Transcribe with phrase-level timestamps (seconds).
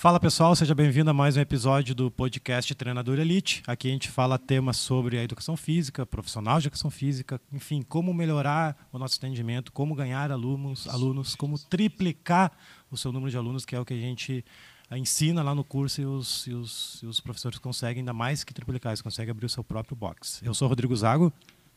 [0.00, 3.62] Fala pessoal, seja bem-vindo a mais um episódio do podcast Treinador Elite.
[3.66, 8.14] Aqui a gente fala temas sobre a educação física, profissional de educação física, enfim, como
[8.14, 12.50] melhorar o nosso atendimento, como ganhar alunos, alunos, como triplicar
[12.90, 14.42] o seu número de alunos, que é o que a gente
[14.92, 18.54] ensina lá no curso e os, e os, e os professores conseguem ainda mais que
[18.54, 20.40] triplicar, eles conseguem abrir o seu próprio box.
[20.42, 21.30] Eu sou o Rodrigo Zago.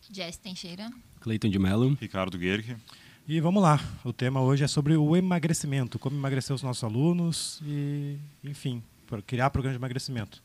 [0.10, 0.90] Jess Teixeira.
[1.20, 1.98] Cleiton de Mello.
[2.00, 2.78] Ricardo Guerque.
[3.26, 7.62] E vamos lá, o tema hoje é sobre o emagrecimento, como emagrecer os nossos alunos
[7.64, 8.84] e, enfim,
[9.26, 10.44] criar programa de emagrecimento.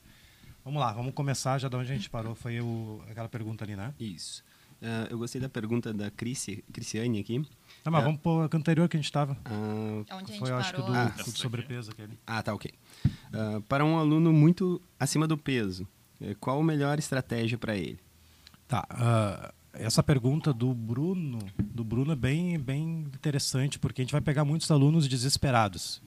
[0.64, 3.74] Vamos lá, vamos começar já de onde a gente parou, foi o, aquela pergunta ali,
[3.74, 3.92] né?
[3.98, 4.44] Isso.
[4.80, 7.38] Uh, eu gostei da pergunta da Cris, Cristiane aqui.
[7.38, 9.32] Não, mas uh, vamos para o anterior que a gente estava.
[9.32, 10.60] Uh, onde a gente foi, parou?
[10.60, 12.16] acho que do, Ah, do sobrepeso aquele.
[12.24, 12.72] Ah, tá, ok.
[13.06, 15.84] Uh, para um aluno muito acima do peso,
[16.20, 17.98] eh, qual a melhor estratégia para ele?
[18.68, 24.12] Tá, uh, essa pergunta do Bruno, do Bruno é bem, bem interessante, porque a gente
[24.12, 26.02] vai pegar muitos alunos desesperados.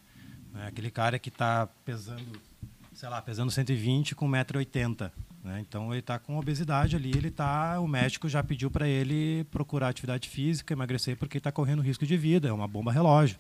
[0.54, 0.68] Né?
[0.68, 2.40] Aquele cara que está pesando,
[2.94, 5.12] sei lá, pesando 120 com 1,80m.
[5.44, 5.60] Né?
[5.62, 9.88] Então ele está com obesidade ali, ele tá, o médico já pediu para ele procurar
[9.88, 13.40] atividade física, emagrecer, porque está correndo risco de vida, é uma bomba relógio.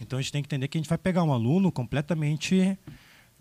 [0.00, 2.78] Então a gente tem que entender que a gente vai pegar um aluno completamente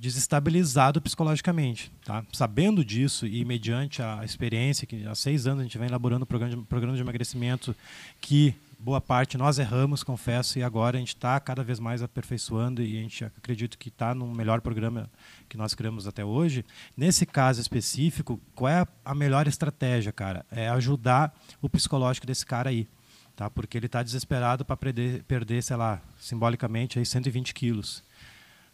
[0.02, 1.92] desestabilizado psicologicamente.
[2.04, 2.26] Tá?
[2.34, 6.56] Sabendo disso e mediante a experiência, que há seis anos a gente vem elaborando programa
[6.56, 7.76] de, programa de emagrecimento,
[8.20, 12.82] que boa parte nós erramos, confesso, e agora a gente está cada vez mais aperfeiçoando
[12.82, 15.08] e a gente acredito que está no melhor programa
[15.48, 16.66] que nós criamos até hoje.
[16.98, 20.44] Nesse caso específico, qual é a melhor estratégia, cara?
[20.50, 22.88] É ajudar o psicológico desse cara aí.
[23.36, 23.52] Tá?
[23.52, 28.04] Porque ele está desesperado para perder, perder, sei lá, simbolicamente, aí 120 quilos.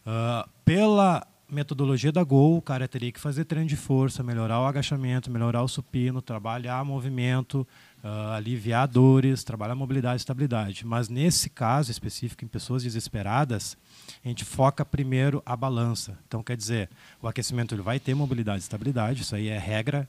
[0.08, 4.66] Uh, pela metodologia da Gol, o cara teria que fazer treino de força, melhorar o
[4.66, 7.68] agachamento, melhorar o supino, trabalhar movimento,
[8.02, 10.86] uh, aliviar dores, trabalhar mobilidade e estabilidade.
[10.86, 13.78] Mas nesse caso específico, em pessoas desesperadas,
[14.24, 16.18] a gente foca primeiro a balança.
[16.26, 16.90] Então, quer dizer,
[17.22, 20.08] o aquecimento ele vai ter mobilidade e estabilidade, isso aí é regra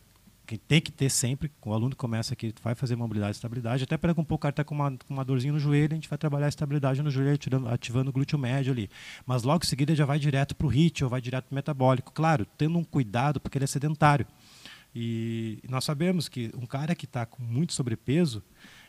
[0.48, 3.98] que tem que ter sempre, o aluno começa aqui, vai fazer mobilidade e estabilidade, até
[3.98, 6.08] para um pouco o cara está com uma, com uma dorzinha no joelho, a gente
[6.08, 8.88] vai trabalhar a estabilidade no joelho, ativando, ativando o glúteo médio ali.
[9.26, 11.54] Mas logo em seguida já vai direto para o HIIT ou vai direto para o
[11.54, 12.12] metabólico.
[12.12, 14.26] Claro, tendo um cuidado, porque ele é sedentário.
[14.94, 18.42] E nós sabemos que um cara que está com muito sobrepeso,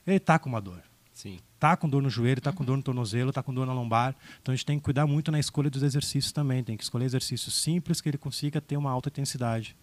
[0.08, 0.82] ele está com uma dor.
[1.14, 1.40] Sim.
[1.56, 4.16] Está com dor no joelho, está com dor no tornozelo, está com dor na lombar.
[4.42, 6.64] Então a gente tem que cuidar muito na escolha dos exercícios também.
[6.64, 9.76] Tem que escolher exercícios simples que ele consiga ter uma alta intensidade.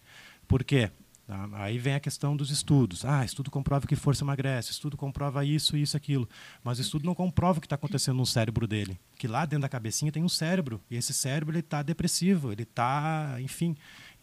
[0.49, 0.91] Por quê?
[1.27, 1.49] Tá?
[1.55, 3.05] Aí vem a questão dos estudos.
[3.05, 6.29] Ah, estudo comprova que força emagrece, estudo comprova isso, isso, aquilo.
[6.63, 8.99] Mas o estudo não comprova o que está acontecendo no cérebro dele.
[9.19, 10.81] Que lá dentro da cabecinha tem um cérebro.
[10.89, 13.77] E esse cérebro está depressivo, ele está, enfim.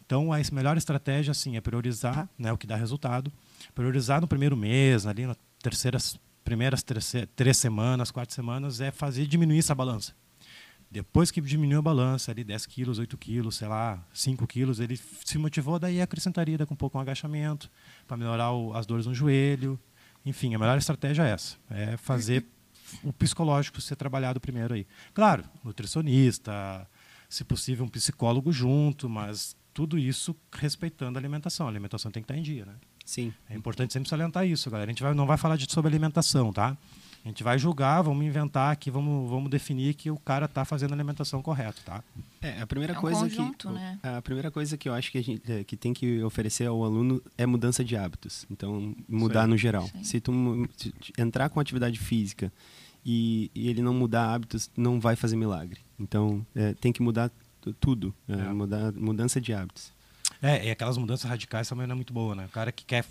[0.06, 3.32] Então a melhor estratégia assim, é priorizar né, o que dá resultado.
[3.76, 9.26] Priorizar no primeiro mês, ali nas terceiras, primeiras três, três semanas, quatro semanas, é fazer
[9.26, 10.14] diminuir essa balança.
[10.94, 14.96] Depois que diminuiu a balança, ali 10 quilos, 8 quilos, sei lá, 5 quilos, ele
[15.26, 17.68] se motivou, daí acrescentaria com um pouco um agachamento,
[18.08, 19.80] para melhorar o, as dores no joelho.
[20.24, 22.46] Enfim, a melhor estratégia é essa, é fazer
[23.04, 24.86] o psicológico ser trabalhado primeiro aí.
[25.16, 26.88] Claro, nutricionista,
[27.28, 31.66] se possível um psicólogo junto, mas tudo isso respeitando a alimentação.
[31.66, 32.76] A alimentação tem que estar em dia, né?
[33.04, 33.34] Sim.
[33.50, 34.92] É importante sempre salientar isso, galera.
[34.92, 36.78] A gente vai, não vai falar de, sobre alimentação, tá?
[37.24, 40.92] A gente vai julgar, vamos inventar aqui, vamos, vamos definir que o cara está fazendo
[40.92, 42.04] a alimentação correta, tá?
[42.42, 43.98] É, a primeira É um coisa conjunto, que né?
[44.04, 46.84] a primeira coisa que eu acho que a gente é, que tem que oferecer ao
[46.84, 48.46] aluno é mudança de hábitos.
[48.52, 49.90] Então, mudar no geral.
[50.04, 50.34] Se tu
[50.76, 52.52] se entrar com atividade física
[53.06, 55.80] e, e ele não mudar hábitos, não vai fazer milagre.
[55.98, 58.52] Então, é, tem que mudar tu- tudo, é, É.
[58.52, 59.94] mudar mudança de hábitos.
[60.42, 62.46] É, e aquelas mudanças radicais também não é muito boa, né?
[62.48, 63.06] O cara que quer.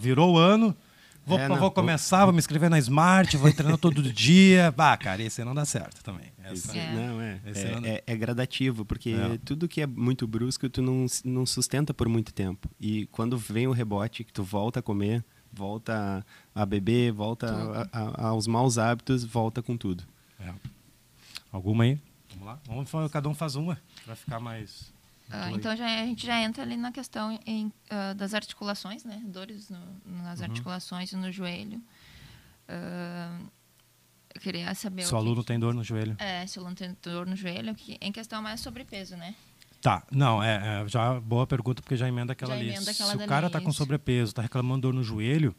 [0.00, 0.74] Virou o ano,
[1.24, 4.70] vou, É, não, vou começar, vou me inscrever na Smart, vou treinar todo dia.
[4.72, 6.32] Bah, cara, esse aí não dá certo também.
[6.42, 6.92] Essa- É.
[6.94, 9.38] Não, é, Esse é, ano- é- é gradativo, porque É.
[9.44, 12.68] tudo que é muito brusco, tu não, não sustenta por muito tempo.
[12.80, 16.24] E quando vem o rebote, que tu volta a comer, volta
[16.54, 20.04] a beber, volta a- a- aos maus hábitos, volta com tudo.
[20.40, 20.52] É.
[21.52, 21.98] Alguma aí?
[22.30, 22.58] Vamos lá?
[22.66, 24.92] Vamos, cada um faz uma, para ficar mais.
[25.30, 29.04] Ah, muito então já, a gente já entra ali na questão em, ah, das articulações,
[29.04, 29.20] né?
[29.26, 30.44] Dores no- nas Uhum.
[30.46, 31.80] articulações e no joelho.
[32.68, 33.38] Ah,
[34.34, 36.16] eu queria saber Seu o que- aluno tem dor no joelho.
[36.18, 39.34] É, se o aluno tem dor no joelho, que, em questão mais sobrepeso, né?
[39.80, 42.70] Tá, não, é, é, já boa pergunta, porque já emenda aquela Já ali.
[42.70, 45.54] emenda aquela Se o cara está com sobrepeso, está reclamando dor no joelho,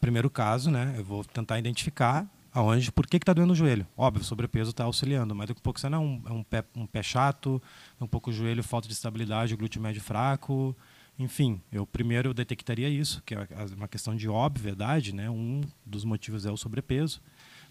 [0.00, 0.94] primeiro caso, né?
[0.96, 3.86] Eu vou tentar identificar aonde, por que está doendo o joelho.
[3.96, 6.42] Óbvio, o sobrepeso está auxiliando, mas daqui a pouco você não é um, é um
[6.42, 7.62] pé, um pé chato,
[8.00, 10.76] um pouco o joelho, falta de estabilidade, o glúteo médio fraco.
[11.18, 13.46] Enfim, eu primeiro detectaria isso, que é
[13.76, 15.28] uma questão de obviedade, né?
[15.28, 17.20] Um dos motivos é o sobrepeso.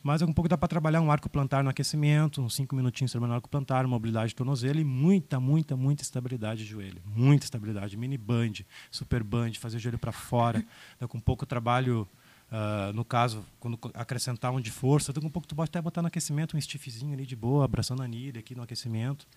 [0.03, 3.35] Mas um pouco dá para trabalhar um arco plantar no aquecimento, uns 5 minutinhos trabalhando
[3.35, 7.01] arco plantar, mobilidade de tornozelo e muita, muita, muita estabilidade de joelho.
[7.05, 7.97] Muita estabilidade.
[7.97, 8.53] Mini band,
[8.91, 10.63] super band, fazer o joelho para fora.
[11.07, 12.07] com pouco trabalho,
[12.51, 16.01] uh, no caso, quando acrescentar um de força, com um pouco tu pode até botar
[16.01, 19.27] no aquecimento um stiffzinho ali de boa, abraçando a nilha aqui no aquecimento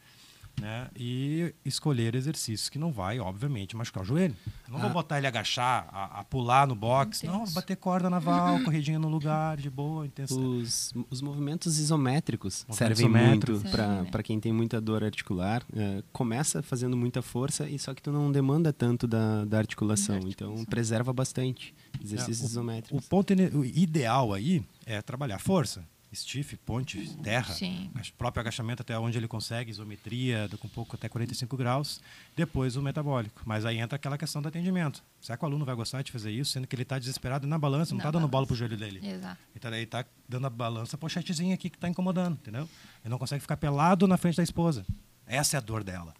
[0.60, 0.88] né?
[0.96, 4.36] E escolher exercícios que não vai, obviamente, machucar o joelho.
[4.68, 4.82] Não ah.
[4.82, 9.08] vou botar ele agachar, a, a pular no box, não, bater corda naval, corridinha no
[9.08, 10.46] lugar, de boa, intensidade.
[10.46, 13.62] Os, os movimentos isométricos movimentos servem isométricos.
[13.62, 15.62] muito para quem tem muita dor articular.
[15.74, 20.16] É, começa fazendo muita força e só que tu não demanda tanto da, da articulação,
[20.16, 20.54] articulação.
[20.54, 23.06] então preserva bastante exercícios é, o, isométricos.
[23.06, 27.90] O ponto ideal aí é trabalhar força stiff, ponte, terra, Sim.
[28.18, 32.00] próprio agachamento até onde ele consegue, isometria, com um pouco até 45 graus,
[32.34, 33.42] depois o metabólico.
[33.44, 35.02] Mas aí entra aquela questão do atendimento.
[35.20, 37.58] Será que o aluno vai gostar de fazer isso, sendo que ele está desesperado na
[37.58, 39.00] balança, não está dando bola para o joelho dele?
[39.06, 39.40] Exato.
[39.54, 42.68] Ele está tá dando a balança pochetezinha aqui que está incomodando, entendeu?
[43.04, 44.84] Ele não consegue ficar pelado na frente da esposa.
[45.26, 46.12] Essa é a dor dela.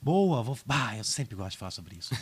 [0.00, 0.56] Boa, vou.
[0.64, 2.14] Bah, eu sempre gosto de falar sobre isso.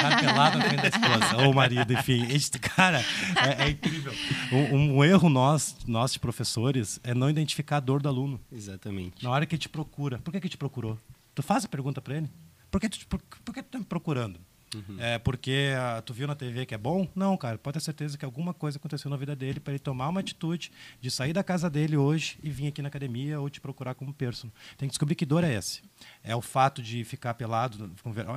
[0.00, 2.26] cara pelado na frente da esposa, ou o marido, enfim.
[2.30, 3.04] Este cara
[3.36, 4.12] é, é incrível.
[4.52, 8.40] Um, um, erro nós, nós de professores, é não identificar a dor do aluno.
[8.50, 9.22] Exatamente.
[9.22, 10.18] Na hora que te procura.
[10.18, 10.98] Por que, que te procurou?
[11.34, 12.30] Tu faz a pergunta para ele.
[12.70, 14.40] Por que tu, por, por que tu tá me procurando?
[14.74, 14.96] Uhum.
[14.98, 17.08] É porque uh, tu viu na TV que é bom?
[17.14, 17.58] Não, cara.
[17.58, 20.70] Pode ter certeza que alguma coisa aconteceu na vida dele para ele tomar uma atitude
[21.00, 24.12] de sair da casa dele hoje e vir aqui na academia ou te procurar como
[24.12, 24.54] personal.
[24.76, 25.80] Tem que descobrir que dor é essa.
[26.22, 27.90] É o fato de ficar pelado.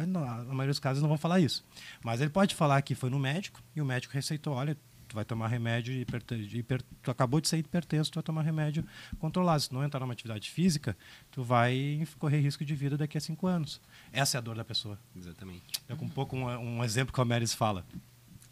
[0.08, 1.66] Na maioria dos casos não vão falar isso.
[2.04, 5.26] Mas ele pode falar que foi no médico e o médico receitou: olha, tu vai
[5.26, 6.22] tomar remédio hiper,
[6.54, 8.86] hiper, tu acabou de sair hipertenso, tu vai tomar remédio
[9.20, 9.62] controlado.
[9.62, 10.96] Se não entrar numa atividade física,
[11.32, 13.82] tu vai correr risco de vida daqui a cinco anos.
[14.18, 14.98] Essa é a dor da pessoa.
[15.16, 15.64] Exatamente.
[15.88, 17.86] É com um pouco um, um exemplo que a Meris fala.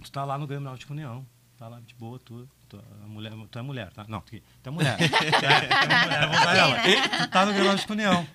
[0.03, 1.25] Tu tá lá no Grêmio Náutico União,
[1.57, 4.05] tá lá de boa, tu, tu, a mulher, tu é mulher, tá?
[4.07, 4.95] Não, tu é mulher.
[4.95, 6.77] tu é mulher, vou usar ela.
[7.17, 8.27] Tu tá no Grêmio Náutico União,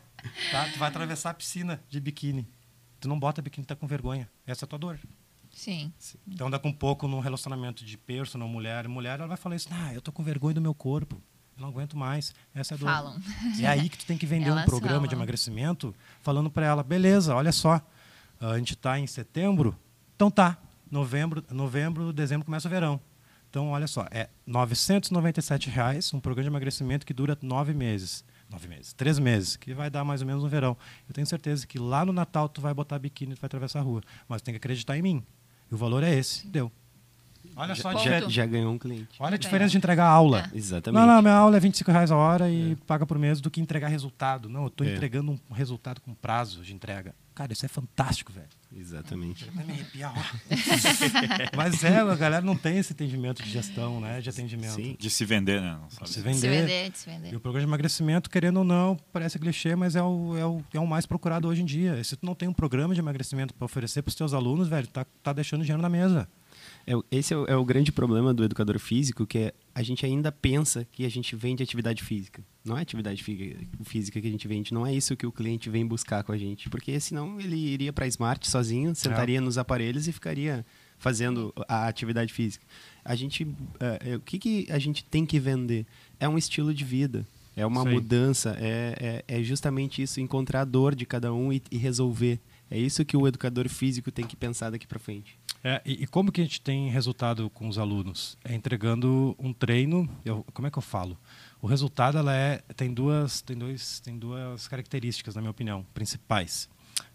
[0.51, 0.69] tá?
[0.73, 2.49] Tu vai atravessar a piscina de biquíni.
[2.99, 4.29] Tu não bota biquíni, tá com vergonha.
[4.45, 4.99] Essa é a tua dor.
[5.53, 5.93] Sim.
[6.27, 9.95] Então, daqui um pouco, num relacionamento de personal, mulher mulher, ela vai falar isso, ah,
[9.95, 11.23] eu tô com vergonha do meu corpo,
[11.61, 12.87] não aguento mais, essa é a dor.
[12.89, 13.23] Falam.
[13.61, 15.09] É aí que tu tem que vender um programa falam.
[15.09, 17.81] de emagrecimento, falando para ela, beleza, olha só,
[18.41, 19.77] a gente está em setembro,
[20.17, 20.59] então tá,
[20.91, 23.01] novembro, novembro, dezembro começa o verão.
[23.51, 28.25] Então, olha só, é 997 reais, um programa de emagrecimento que dura nove meses.
[28.49, 30.77] Nove meses, três meses, que vai dar mais ou menos no verão.
[31.09, 33.81] Eu tenho certeza que lá no Natal tu vai botar biquíni e tu vai atravessar
[33.81, 34.03] a rua.
[34.29, 35.25] Mas tem que acreditar em mim.
[35.71, 36.47] E o valor é esse.
[36.47, 36.71] Deu.
[37.57, 39.09] Olha só já, já, ganhou um cliente.
[39.19, 40.49] Olha a diferença de entregar aula.
[40.53, 40.57] É.
[40.57, 41.01] Exatamente.
[41.01, 42.77] Não, não, minha aula é 25 reais a hora e é.
[42.87, 44.49] paga por mês do que entregar resultado.
[44.49, 44.95] Não, eu estou é.
[44.95, 47.15] entregando um resultado com prazo de entrega.
[47.35, 48.49] Cara, isso é fantástico, velho.
[48.71, 49.49] Exatamente.
[49.51, 50.13] Vai me arrepiar,
[51.57, 54.21] Mas é, a galera não tem esse entendimento de gestão, né?
[54.21, 54.75] De atendimento.
[54.75, 54.97] Sim.
[54.99, 55.79] De se vender, né?
[56.03, 56.39] De se vender.
[56.39, 57.33] Se vender, de se vender.
[57.33, 60.63] E o programa de emagrecimento, querendo ou não, parece clichê, mas é o, é o,
[60.75, 62.03] é o mais procurado hoje em dia.
[62.05, 64.87] Se tu não tem um programa de emagrecimento para oferecer para os teus alunos, velho,
[64.89, 66.29] tá, tá deixando dinheiro na mesa.
[66.87, 70.05] É, esse é o, é o, grande problema do educador físico, que é a gente
[70.05, 72.43] ainda pensa que a gente vende atividade física.
[72.65, 73.23] Não é atividade
[73.85, 76.39] física que a gente vende, não é isso que o cliente vem buscar com a
[76.39, 76.69] gente.
[76.69, 79.41] Porque senão ele iria para a Smart sozinho, sentaria é.
[79.41, 80.65] nos aparelhos e ficaria
[80.99, 82.65] fazendo a atividade física.
[83.05, 83.47] A gente,
[83.81, 85.87] é, o que, que a gente tem que vender?
[86.19, 87.27] É um estilo de vida.
[87.57, 91.61] É uma mudança, é, é, é, justamente isso, encontrar a dor de cada um e,
[91.71, 92.39] e resolver.
[92.71, 95.37] É isso que o educador físico tem que pensar daqui para frente.
[95.63, 98.37] É, e, e, como que a gente tem resultado com os alunos?
[98.43, 100.09] É entregando um treino.
[100.25, 101.19] Eu, como é que eu falo?
[101.61, 106.69] O resultado ela é tem duas tem dois tem duas características na minha opinião principais.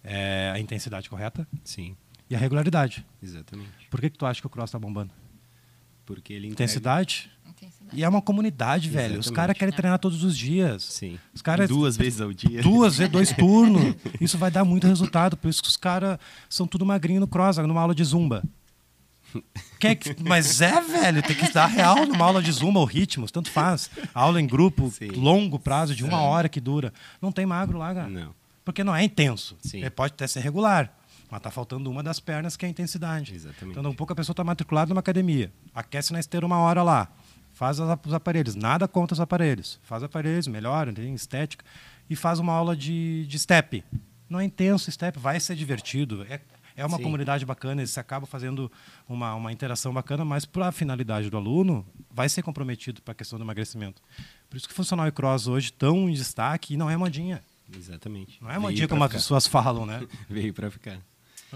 [0.04, 1.48] É a intensidade correta.
[1.64, 1.98] Sim.
[2.30, 3.06] E a regularidade.
[3.22, 3.88] Exatamente.
[3.90, 5.12] Por que, que tu acha que o cross está bombando?
[6.06, 6.64] Porque ele entrega...
[6.64, 7.32] intensidade.
[7.56, 7.98] Intensidade.
[7.98, 9.06] E é uma comunidade, velho.
[9.06, 9.26] Exatamente.
[9.26, 10.84] Os caras querem treinar todos os dias.
[10.84, 11.20] Sim.
[11.34, 11.68] Os cara...
[11.68, 12.62] Duas vezes ao dia.
[12.62, 13.96] Duas vezes, dois turnos.
[14.20, 15.38] Isso vai dar muito resultado.
[15.38, 16.18] Por isso que os caras
[16.50, 18.44] são tudo magrinho no cross, numa aula de zumba.
[19.80, 20.16] Quer que...
[20.24, 23.90] Mas é, velho, tem que dar real numa aula de zumba ou ritmos, tanto faz.
[24.14, 25.08] Aula em grupo, Sim.
[25.08, 26.94] longo prazo, de uma hora que dura.
[27.22, 28.10] Não tem magro lá, cara.
[28.10, 28.34] Não.
[28.64, 29.58] Porque não é intenso.
[29.62, 29.80] Sim.
[29.80, 30.92] Ele pode até ser regular.
[31.30, 33.34] Mas está faltando uma das pernas, que é a intensidade.
[33.34, 33.78] Exatamente.
[33.78, 37.10] Então, um pouco a pessoa está matriculada numa academia, aquece na esteira uma hora lá,
[37.56, 41.64] faz os aparelhos, nada contra os aparelhos, faz aparelhos, melhora, tem estética,
[42.10, 43.82] e faz uma aula de, de step.
[44.30, 46.42] Não é intenso step, vai ser divertido, é,
[46.76, 47.04] é uma Sim.
[47.04, 48.70] comunidade bacana, eles acabam fazendo
[49.08, 53.16] uma, uma interação bacana, mas para a finalidade do aluno, vai ser comprometido para a
[53.16, 54.02] questão do emagrecimento.
[54.50, 57.42] Por isso que o funcional e cross hoje tão em destaque e não é modinha.
[57.74, 58.38] Exatamente.
[58.44, 60.06] Não é modinha como as pessoas falam, né?
[60.30, 61.00] Veio para ficar.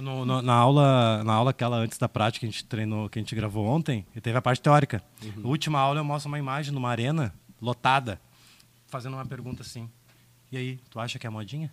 [0.01, 3.19] No- no- na, aula, na aula aquela antes da prática que a gente treinou, que
[3.19, 5.03] a gente gravou ontem, e teve a parte teórica.
[5.23, 5.41] Uhum.
[5.43, 8.19] Na última aula eu mostro uma imagem numa arena lotada,
[8.87, 9.89] fazendo uma pergunta assim.
[10.51, 11.71] E aí, tu acha que é modinha?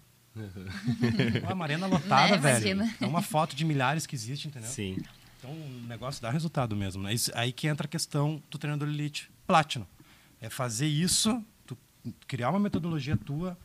[1.46, 2.68] Pô, uma arena lotada, Né, velho.
[2.72, 2.94] imagina.
[3.00, 4.68] É uma foto de milhares que existe, entendeu?
[4.68, 4.98] Sim.
[5.38, 7.02] Então o negócio dá resultado mesmo.
[7.02, 7.14] Né?
[7.14, 9.30] Isso- aí que entra a questão do treinador elite.
[9.46, 9.86] Platinum.
[10.40, 11.76] É fazer isso, tu
[12.26, 13.56] criar uma metodologia tua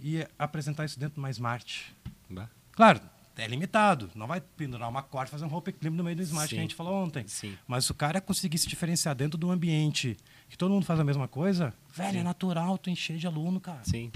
[0.00, 1.94] e apresentar isso dentro de uma Smart.
[2.28, 2.48] Bah.
[2.72, 3.00] Claro,
[3.38, 4.10] é limitado.
[4.14, 6.56] Não vai pendurar uma corda e fazer um rope climb no meio do Smart Sim.
[6.56, 7.26] que a gente falou ontem.
[7.26, 7.56] Sim.
[7.66, 10.16] Mas se o cara conseguir se diferenciar dentro de um ambiente
[10.48, 13.80] que todo mundo faz a mesma coisa, velho, é natural tu encher de aluno, cara.
[13.84, 14.10] Sim.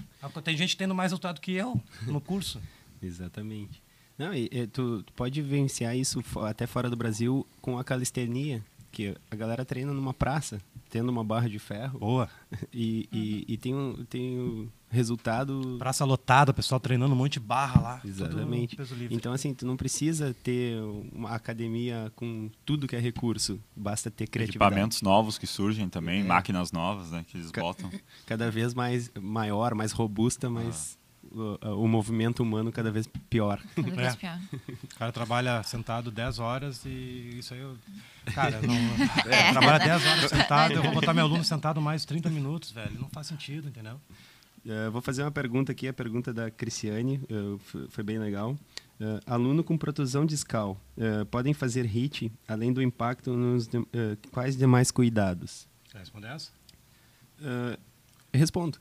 [0.45, 2.61] Tem gente tendo mais resultado que eu no curso.
[3.01, 3.83] Exatamente.
[4.19, 8.63] Não, e, e tu, tu pode vivenciar isso até fora do Brasil com a calistenia,
[8.93, 12.29] que a galera treina numa praça, tendo uma barra de ferro, Boa.
[12.73, 15.77] e, e, e tem, um, tem um resultado...
[15.79, 18.01] Praça lotada, pessoal treinando um monte de barra lá.
[18.05, 18.77] Exatamente.
[18.77, 19.15] peso livre.
[19.15, 20.77] Então, assim, tu não precisa ter
[21.13, 24.71] uma academia com tudo que é recurso, basta ter criatividade.
[24.73, 26.25] Equipamentos novos que surgem também, É.
[26.25, 27.91] máquinas novas, né, que eles Ca- botam.
[28.27, 31.02] Cada vez mais maior, mais robusta, mas o,
[31.35, 33.61] o movimento humano cada vez pior.
[33.75, 34.17] Cada vez É.
[34.17, 34.39] pior.
[34.85, 37.77] O cara trabalha sentado 10 horas e isso aí eu.
[38.35, 38.75] Cara, não.
[39.33, 43.01] é, trabalha 10 horas sentado, eu vou botar meu aluno sentado mais 30 minutos, velho.
[43.01, 44.01] Não faz sentido, entendeu?
[44.65, 47.21] Eh, vou fazer uma pergunta aqui, a pergunta da Cristiane,
[47.59, 48.57] f- foi bem legal.
[49.01, 50.79] Eh, aluno com protusão discal,
[51.33, 53.85] podem fazer HIT, além do impacto nos de-
[54.31, 55.67] quais demais cuidados?
[55.91, 56.51] Quer responder essa?
[58.33, 58.79] Respondo.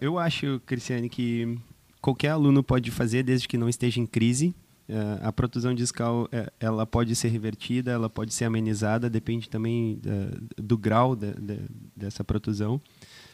[0.00, 1.58] Eu acho, Cristiane, que
[2.06, 4.54] qualquer aluno pode fazer desde que não esteja em crise.
[4.88, 9.98] Eh, a protusão discal, eh, ela pode ser revertida, ela pode ser amenizada, depende também
[10.06, 12.80] eh, do grau de- de- dessa protusão.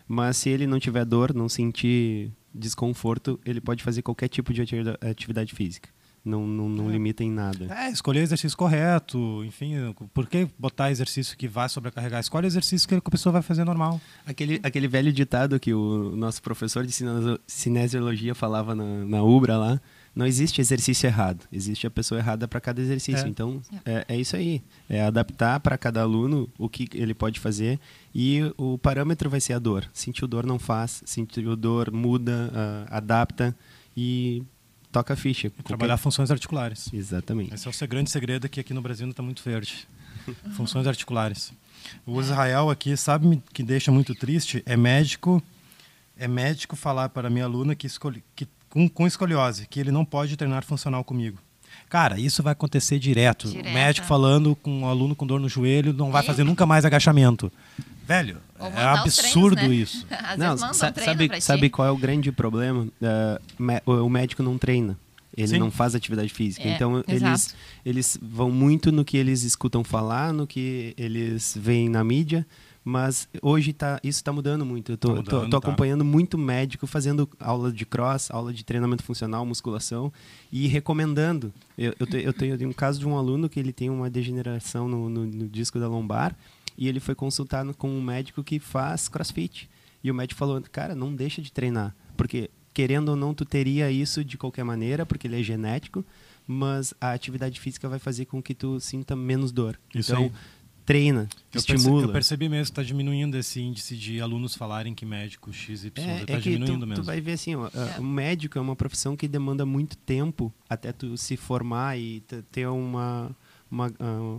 [0.08, 4.62] Mas se ele não tiver dor, não sentir desconforto, ele pode fazer qualquer tipo de
[5.02, 5.90] atividade física.
[6.24, 6.92] Não, não, não É.
[6.92, 7.66] limita em nada.
[7.74, 9.74] É, escolher o exercício correto, enfim,
[10.14, 12.20] por que botar exercício que vai sobrecarregar?
[12.20, 14.00] Escolhe o exercício que a pessoa vai fazer normal.
[14.24, 19.56] Aquele, aquele velho ditado que o nosso professor de cinesi- cinesiologia falava na, na Ubra
[19.56, 19.80] lá,
[20.14, 23.26] não existe exercício errado, existe a pessoa errada para cada exercício.
[23.26, 23.28] É.
[23.28, 24.62] Então, é, é isso aí.
[24.88, 27.80] É adaptar para cada aluno o que ele pode fazer
[28.14, 29.88] e o parâmetro vai ser a dor.
[29.92, 31.02] Sentiu dor, não faz.
[31.04, 33.56] Sentiu dor, muda, ah, adapta
[33.96, 34.42] e
[34.92, 35.50] toca a ficha.
[35.64, 36.88] Trabalhar funções articulares.
[36.92, 37.54] Exatamente.
[37.54, 39.88] Esse é o seu grande segredo que aqui no Brasil ainda está muito verde.
[40.56, 41.52] Funções articulares.
[42.06, 44.62] O Israel aqui, sabe me- que deixa muito triste?
[44.66, 45.42] É médico,
[46.16, 50.04] é médico falar para minha aluna que, escolhi, que com, com escoliose, que ele não
[50.04, 51.38] pode treinar funcional comigo.
[51.92, 53.48] Cara, isso vai acontecer direto.
[53.48, 53.68] Direto.
[53.68, 56.24] O médico falando com um aluno com dor no joelho, não vai É.
[56.26, 57.52] fazer nunca mais agachamento.
[58.08, 59.82] Velho, é absurdo treinos, né?
[59.82, 60.06] isso.
[60.24, 62.88] Às Não, um sabe, sabe qual é o grande problema?
[63.58, 64.98] Me- o médico não treina.
[65.36, 65.58] Ele Sim.
[65.58, 66.66] não faz atividade física.
[66.66, 71.90] É, então, eles, eles vão muito no que eles escutam falar, no que eles veem
[71.90, 72.46] na mídia.
[72.84, 74.92] Mas hoje tá, isso está mudando muito.
[74.92, 75.68] Eu tô, Tá tô- mudando, tô tá.
[75.68, 80.12] acompanhando muito médico fazendo aula de cross, aula de treinamento funcional, musculação
[80.50, 81.52] e recomendando.
[81.78, 83.88] Eu, eu, te- eu tenho, eu tenho um caso de um aluno que ele tem
[83.88, 86.36] uma degeneração no, no- no disco da lombar
[86.76, 89.70] e ele foi consultar no- com um médico que faz crossfit.
[90.02, 93.92] E o médico falou, cara, não deixa de treinar, porque querendo ou não tu teria
[93.92, 96.04] isso de qualquer maneira, porque ele é genético,
[96.44, 99.78] mas a atividade física vai fazer com que tu sinta menos dor.
[99.94, 100.32] Isso então, aí.
[100.84, 102.04] Treina, Eu estimula.
[102.06, 106.02] eu percebi mesmo que está diminuindo esse índice de alunos falarem que médico XY está
[106.02, 107.02] É, é que diminuindo tu, mesmo.
[107.02, 108.00] tu vai ver assim, ó, É.
[108.00, 112.20] o médico é uma profissão que demanda muito tempo até tu se formar e
[112.50, 113.30] ter uma,
[113.70, 114.38] uma ah,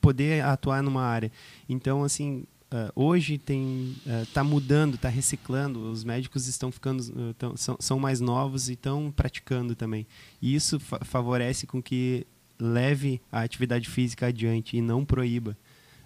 [0.00, 1.30] poder atuar numa área.
[1.68, 7.56] Então, assim, ah, hoje tem ah, tá mudando, tá reciclando, os médicos estão ficando tão-
[7.56, 10.06] são, são mais novos e estão praticando também.
[10.42, 12.26] E isso fa- favorece com que
[12.58, 15.56] leve a atividade física adiante e não proíba.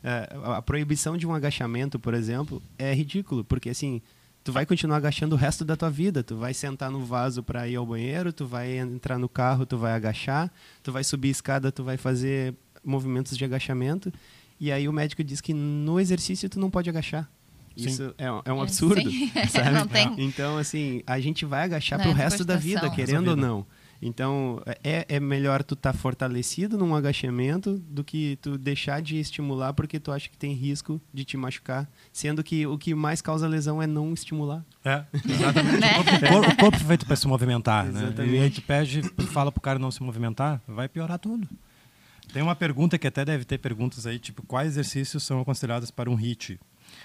[0.03, 4.01] É, a- a proibição de um agachamento, por exemplo, é ridículo, porque assim,
[4.45, 7.67] tu vai continuar agachando o resto da tua vida, tu vai sentar no vaso para
[7.69, 10.51] ir ao banheiro, tu vai entrar no carro, tu vai agachar,
[10.83, 14.13] tu vai subir escada, tu vai fazer movimentos de agachamento,
[14.61, 17.29] e aí o médico diz que no exercício tu não pode agachar.
[17.77, 17.87] Sim.
[17.87, 19.31] Isso é, um- é um É, absurdo, sim.
[19.51, 19.71] sabe?
[19.71, 20.15] Não tem.
[20.19, 23.65] Então, assim, a gente vai agachar Não pro é resto da vida, querendo ou não.
[24.01, 29.73] Então, é, é melhor tu estar fortalecido num agachamento do que tu deixar de estimular
[29.73, 33.49] porque tu acha que tem risco de te machucar, sendo que o que mais causa
[33.49, 34.65] lesão é não estimular.
[34.85, 35.81] É, exatamente.
[35.81, 35.91] Né?
[35.99, 38.05] o, corpo, o corpo- o corpo foi feito para se movimentar, né?
[38.05, 38.35] Exatamente.
[38.35, 39.03] E a gente pede,
[39.33, 41.49] fala pro cara não se movimentar, vai piorar tudo.
[42.33, 46.11] Tem uma pergunta que até deve ter perguntas aí, tipo, quais exercícios são considerados para
[46.11, 46.61] um HIT?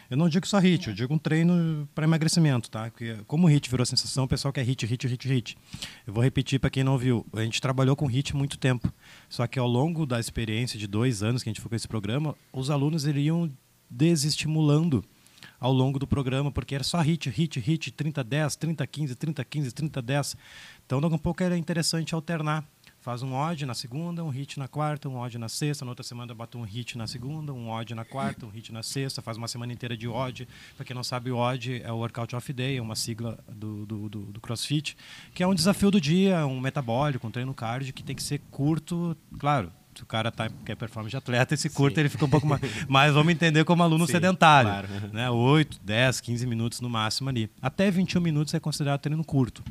[0.09, 2.89] Eu não digo só HIT, eu digo um treino para emagrecimento, tá?
[2.89, 5.57] Porque como o HIT virou sensação, o pessoal quer HIT, HIT, HIT, HIT.
[6.05, 7.25] Eu vou repetir para quem não viu.
[7.33, 8.93] A gente trabalhou com HIT muito tempo.
[9.29, 11.87] Só que ao longo da experiência de dois anos que a gente foi com esse
[11.87, 13.51] programa, os alunos iriam
[13.89, 15.03] desestimulando
[15.59, 20.35] ao longo do programa, porque era só hit, hit, hit, 30-10, 30-15, 30-15, 30-10.
[20.85, 22.65] Então, daqui a pouco era interessante alternar.
[23.03, 25.83] Faz um odd na segunda, um hit na quarta, um odd na sexta.
[25.83, 28.81] Na outra semana bota um hit na segunda, um odd na quarta, um hit na
[28.81, 29.21] sexta.
[29.21, 30.47] Faz uma semana inteira de odd.
[30.77, 33.85] Para quem não sabe, o odd é o Workout of Day, é uma sigla do,
[33.85, 34.95] do, do, do CrossFit,
[35.33, 38.39] que é um desafio do dia, um metabólico, um treino cardio que tem que ser
[38.49, 42.01] curto, claro, se o cara tá, quer performance de atleta, esse curto Sim.
[42.01, 42.61] ele fica um pouco mais.
[42.87, 44.69] Mas vamos entender como aluno Sim, sedentário.
[44.69, 44.87] claro.
[45.11, 45.29] Né?
[45.29, 47.49] 8, 10, 15 minutos no máximo ali.
[47.61, 49.61] Até 21 minutos é considerado treino curto.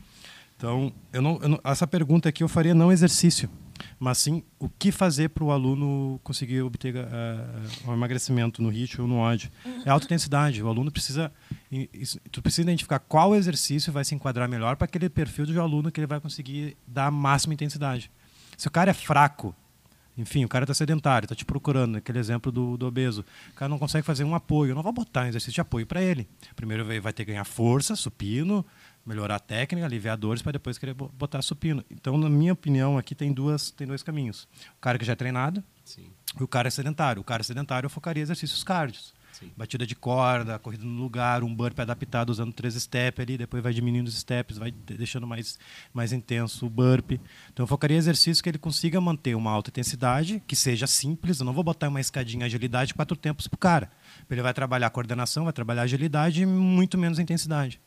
[0.62, 3.50] Então, eu não, eu não- essa pergunta aqui eu faria não exercício,
[3.98, 7.44] mas sim o que fazer para o aluno conseguir obter eh,
[7.84, 9.50] um emagrecimento no HIIT ou no OD.
[9.84, 10.62] É alta intensidade.
[10.62, 11.32] O aluno precisa.
[12.30, 15.98] Tu precisa identificar qual exercício vai se enquadrar melhor para aquele perfil do aluno que
[15.98, 18.08] ele vai conseguir dar a máxima intensidade.
[18.56, 19.52] Se o cara é fraco,
[20.16, 23.24] enfim, o cara está sedentário, está te procurando, aquele exemplo do, do obeso.
[23.50, 24.70] O cara não consegue fazer um apoio.
[24.70, 26.28] Eu não vou botar um exercício de apoio para ele.
[26.54, 28.64] Primeiro vai ter que ganhar força, supino,
[29.04, 31.84] melhorar a técnica, aliviar dores, para depois querer bo- botar supino.
[31.90, 34.44] Então, na minha opinião, aqui tem, duas, tem dois caminhos.
[34.76, 36.06] O cara que já é treinado Sim.
[36.38, 37.20] e o cara é sedentário.
[37.20, 39.12] O cara sedentário eu focaria exercícios cardios.
[39.32, 39.50] Sim.
[39.56, 43.72] Batida de corda, corrida no lugar, um burp adaptado usando três steps ali, depois vai
[43.72, 45.58] diminuindo os steps, vai de- deixando mais,
[45.92, 47.12] mais intenso o burp.
[47.50, 51.40] Então eu focaria em exercícios que ele consiga manter uma alta intensidade, que seja simples.
[51.40, 53.90] Eu não vou botar uma escadinha agilidade quatro tempos pro cara.
[54.30, 57.80] Ele vai trabalhar coordenação, vai trabalhar agilidade e muito menos intensidade.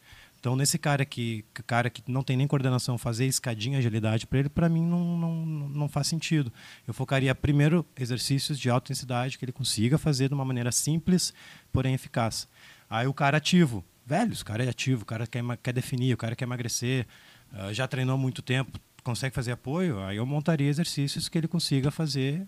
[0.45, 4.47] Então, nesse cara que, cara que não tem nem coordenação, fazer escadinha agilidade para ele,
[4.47, 6.53] para mim não, não, não faz sentido.
[6.87, 11.33] Eu focaria primeiro exercícios de alta intensidade que ele consiga fazer de uma maneira simples,
[11.73, 12.47] porém eficaz.
[12.87, 16.17] Aí o cara ativo, velho, o cara é ativo, o cara quer, quer definir, o
[16.17, 17.07] cara quer emagrecer,
[17.51, 21.89] ah, já treinou muito tempo, consegue fazer apoio, aí eu montaria exercícios que ele consiga
[21.89, 22.47] fazer,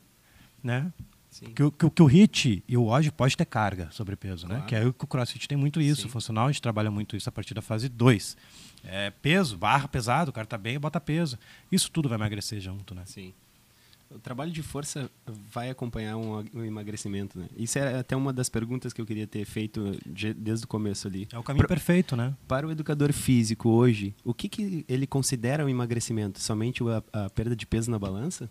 [0.63, 0.93] né?
[1.39, 1.45] Sim.
[1.53, 4.55] Que, o- que, o- que o HIT e o OD pode ter carga, sobrepeso, né?
[4.55, 4.67] Claro.
[4.67, 6.01] Que é o que o CrossFit tem muito isso.
[6.03, 6.07] Sim.
[6.07, 8.35] O funcional a gente trabalha muito isso a partir da fase 2.
[8.83, 11.37] É, peso, barra pesado, o cara tá bem, bota peso.
[11.71, 13.03] Isso tudo vai emagrecer junto, né?
[13.05, 13.33] Sim.
[14.09, 15.11] O trabalho de força
[15.51, 17.47] vai acompanhar um, um emagrecimento, né?
[17.57, 21.07] Isso é até uma das perguntas que eu queria ter feito de- desde o começo
[21.09, 21.27] ali.
[21.33, 22.33] É o caminho perfeito, né?
[22.47, 26.39] Para o educador físico hoje, o que, que ele considera o emagrecimento?
[26.39, 26.81] Somente
[27.13, 28.49] a, a perda de peso na balança?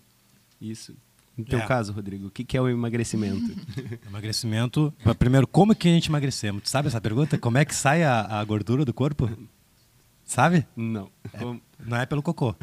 [0.61, 0.95] Isso.
[1.37, 1.67] No teu É.
[1.67, 3.55] caso, Rodrigo, o que, que é o emagrecimento?
[4.09, 4.93] Emagrecimento.
[5.19, 6.63] Primeiro, como que a gente emagrecemos?
[6.63, 7.37] Tu sabe essa pergunta?
[7.37, 9.29] Como é que sai a, a gordura do corpo?
[10.25, 10.67] Sabe?
[10.75, 11.11] Não.
[11.39, 12.55] Como- Não é pelo cocô.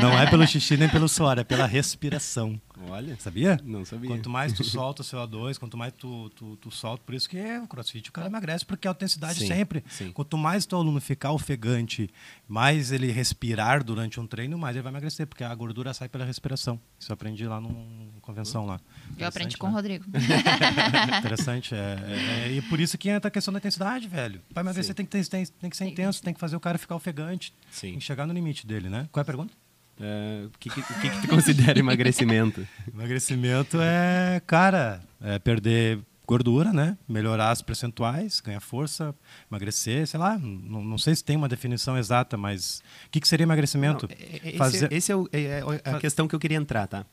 [0.00, 2.60] Não é pelo xixi nem pelo suor, é pela respiração.
[2.88, 3.58] Olha, Sabia?
[3.64, 4.10] não sabia.
[4.10, 7.38] Quanto mais tu solta o CO2, quanto mais tu, tu, tu solta, por isso que
[7.38, 9.82] é o crossfit o cara emagrece, porque a autenticidade Sim, sempre.
[9.88, 10.12] sim.
[10.12, 12.08] Quanto mais teu aluno ficar ofegante,
[12.46, 16.24] mais ele respirar durante um treino, mais ele vai emagrecer, porque a gordura sai pela
[16.24, 16.78] respiração.
[16.98, 17.74] Isso eu aprendi lá numa
[18.20, 18.78] convenção lá.
[19.18, 19.76] Eu aprendi com o né?
[19.76, 20.04] Rodrigo.
[21.18, 21.74] Interessante.
[21.74, 24.40] É, é- é- e por isso que entra a questão da intensidade, velho.
[24.52, 26.78] Para emagrecer tem que, ter, tem, tem que ser intenso, tem que fazer o cara
[26.78, 27.52] ficar ofegante.
[27.70, 27.90] Sim.
[27.90, 29.08] Tem que chegar no limite dele, né?
[29.10, 29.52] Qual é a pergunta?
[29.98, 32.66] É, o que, que, que que tu considera emagrecimento?
[32.92, 36.98] Emagrecimento é, cara, é perder gordura, né?
[37.08, 39.14] Melhorar as percentuais, ganhar força,
[39.50, 40.36] emagrecer, sei lá.
[40.36, 44.06] Não, não sei se tem uma definição exata, mas o que, que seria emagrecimento?
[44.08, 46.58] Não, é- é- esse, Fazer- esse é, o- é- é a questão que eu queria
[46.58, 47.06] entrar, tá?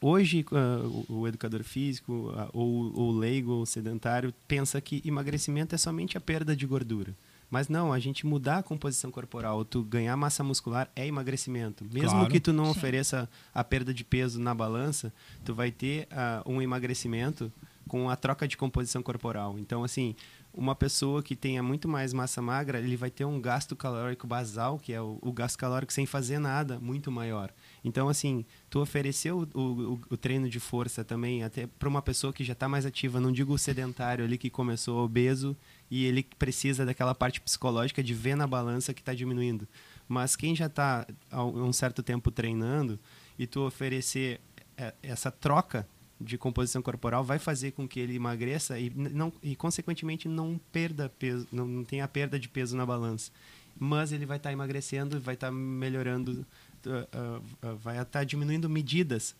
[0.00, 5.74] Hoje, ah, o, o educador físico, ah, ou o leigo, ou sedentário, pensa que emagrecimento
[5.74, 7.14] é somente a perda de gordura.
[7.50, 11.84] Mas não, a gente mudar a composição corporal, tu ganhar massa muscular é emagrecimento.
[11.92, 12.28] Mesmo Claro.
[12.30, 12.70] que tu não Sim.
[12.72, 15.12] ofereça a perda de peso na balança,
[15.44, 17.50] tu vai ter ah, um emagrecimento
[17.88, 19.58] com a troca de composição corporal.
[19.58, 20.14] Então, assim,
[20.52, 24.78] uma pessoa que tenha muito mais massa magra, ele vai ter um gasto calórico basal,
[24.78, 27.50] que é o, o gasto calórico sem fazer nada, muito maior.
[27.82, 32.30] Então, assim, tu ofereceu o, o, o treino de força também, até para uma pessoa
[32.30, 35.56] que já está mais ativa, não digo o sedentário ali que começou obeso
[35.90, 39.66] e ele precisa daquela parte psicológica de ver na balança que está diminuindo.
[40.08, 42.98] Mas quem já está há um certo tempo treinando
[43.38, 44.40] e tu oferecer
[44.76, 45.86] é, essa troca
[46.20, 51.08] de composição corporal vai fazer com que ele emagreça e não e consequentemente não perda
[51.08, 53.30] peso, não, não tenha perda de peso na balança.
[53.78, 56.44] Mas ele vai estar emagrecendo, vai estar melhorando,
[56.84, 59.36] uh, uh, uh, vai estar diminuindo medidas.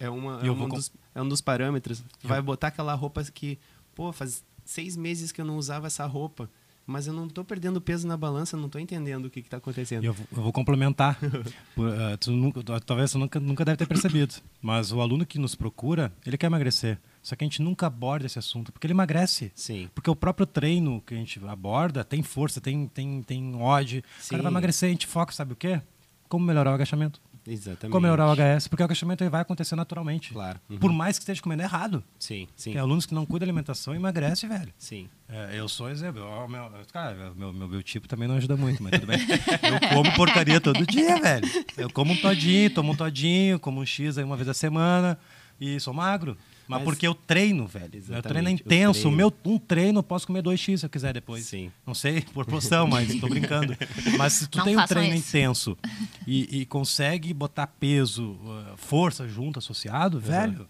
[0.00, 2.02] É, uma, é, um dos, é um dos parâmetros.
[2.24, 3.58] Vai botar aquela roupa que,
[3.94, 6.50] pô, faz seis meses que eu não usava essa roupa,
[6.86, 10.04] mas eu não estou perdendo peso na balança, não estou entendendo o que está acontecendo.
[10.04, 11.18] Eu, vou- eu vou complementar.
[11.74, 14.34] Por, eh, tu nunca- tu- talvez você nunca, nunca deve ter percebido.
[14.62, 16.98] Mas o aluno que nos procura, ele quer emagrecer.
[17.22, 19.50] Só que a gente nunca aborda esse assunto, porque ele emagrece.
[19.54, 19.88] Sim.
[19.94, 24.00] Porque o próprio treino que a gente aborda tem força, tem, tem, tem ódio.
[24.24, 25.80] O cara vai emagrecer, a gente foca, sabe o quê?
[26.28, 27.20] Como melhorar o agachamento.
[27.46, 27.92] Exatamente.
[27.92, 30.32] Como melhorar o HS, porque o agachamento ele vai acontecer naturalmente.
[30.32, 30.58] Claro.
[30.68, 30.78] Uhum.
[30.78, 32.02] Por mais que esteja comendo errado.
[32.18, 32.72] Sim, sim.
[32.72, 34.72] Tem alunos que não cuidam da alimentação e emagrece, velho.
[34.78, 35.08] Sim.
[35.28, 36.22] É, eu sou exemplo.
[36.48, 39.18] Meu, cara, meu, meu biotipo também não ajuda muito, mas tudo bem.
[39.62, 41.46] Eu como porcaria todo dia, velho.
[41.76, 45.18] Eu como um todinho, tomo um todinho, como um X aí uma vez a semana
[45.60, 46.36] e sou magro.
[46.68, 47.88] Mas, Mas- porque eu treino, velho.
[47.90, 48.98] Meu Exatamente, treino é intenso.
[48.98, 49.16] O treino.
[49.16, 51.44] meu, um treino eu posso comer dois X se eu quiser depois.
[51.46, 51.70] Sim.
[51.86, 53.76] Não sei por porção, mas tô brincando.
[54.18, 55.28] Mas se tu Não tem um treino isso.
[55.28, 55.78] intenso
[56.26, 60.68] e, e consegue botar peso, uh, força junto, associado, velho,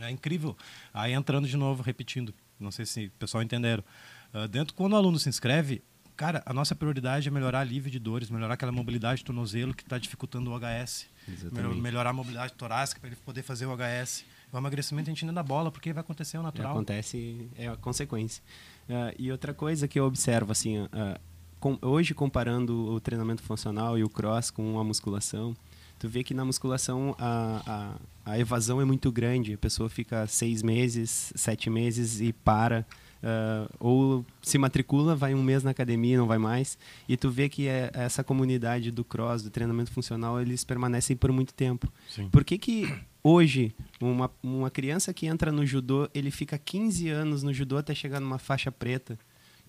[0.00, 0.56] é incrível.
[0.94, 3.82] Aí entrando de novo, repetindo, não sei se o pessoal entenderam.
[4.32, 5.82] Uh, dentro, quando o aluno se inscreve,
[6.16, 9.82] cara, a nossa prioridade é melhorar alívio de dores, melhorar aquela mobilidade de tornozelo que
[9.82, 11.06] está dificultando o HS.
[11.80, 14.24] Melhorar a mobilidade torácica para ele poder fazer o HS.
[14.52, 16.72] O emagrecimento a gente ainda dá bola, porque vai acontecer o natural.
[16.72, 18.42] Acontece, é a consequência.
[18.88, 21.18] Ah, e outra coisa que eu observo, assim, ah,
[21.58, 25.56] com- hoje comparando o treinamento funcional e o cross com a musculação,
[25.98, 29.54] tu vê que na musculação a, a, a evasão é muito grande.
[29.54, 32.84] A pessoa fica seis meses, sete meses e para.
[33.22, 36.76] ah, ou se matricula, vai um mês na academia e não vai mais.
[37.08, 41.32] E tu vê que é, essa comunidade do cross, do treinamento funcional, eles permanecem por
[41.32, 41.90] muito tempo.
[42.10, 42.28] Sim.
[42.28, 47.42] Por que, que hoje uma, uma criança que entra no judô, ele fica 15 anos
[47.42, 49.18] no judô até chegar numa faixa preta?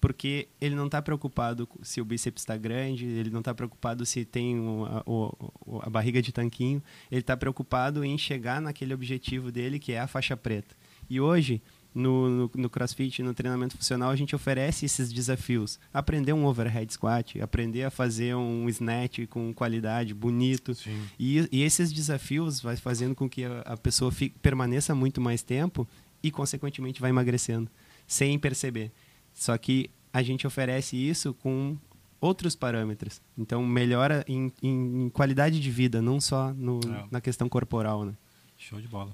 [0.01, 4.25] Porque ele não está preocupado se o bíceps está grande, ele não está preocupado se
[4.25, 9.93] tem o- a barriga de tanquinho, ele está preocupado em chegar naquele objetivo dele, que
[9.93, 10.75] é a faixa preta.
[11.09, 11.61] E hoje,
[11.93, 15.79] no, no, no CrossFit, no treinamento funcional, a gente oferece esses desafios.
[15.93, 20.75] Aprender um overhead squat, aprender a fazer um snatch com qualidade, bonito.
[21.19, 25.43] E, e esses desafios vai fazendo com que a, a pessoa fique- permaneça muito mais
[25.43, 25.87] tempo
[26.23, 27.69] e, consequentemente, vai emagrecendo,
[28.07, 28.91] sem perceber.
[29.33, 31.75] Só que a gente oferece isso com
[32.21, 33.21] outros parâmetros.
[33.37, 37.05] Então, melhora em, em- em qualidade de vida, não só no- É.
[37.11, 38.05] na questão corporal.
[38.05, 38.13] Né?
[38.57, 39.13] Show de bola.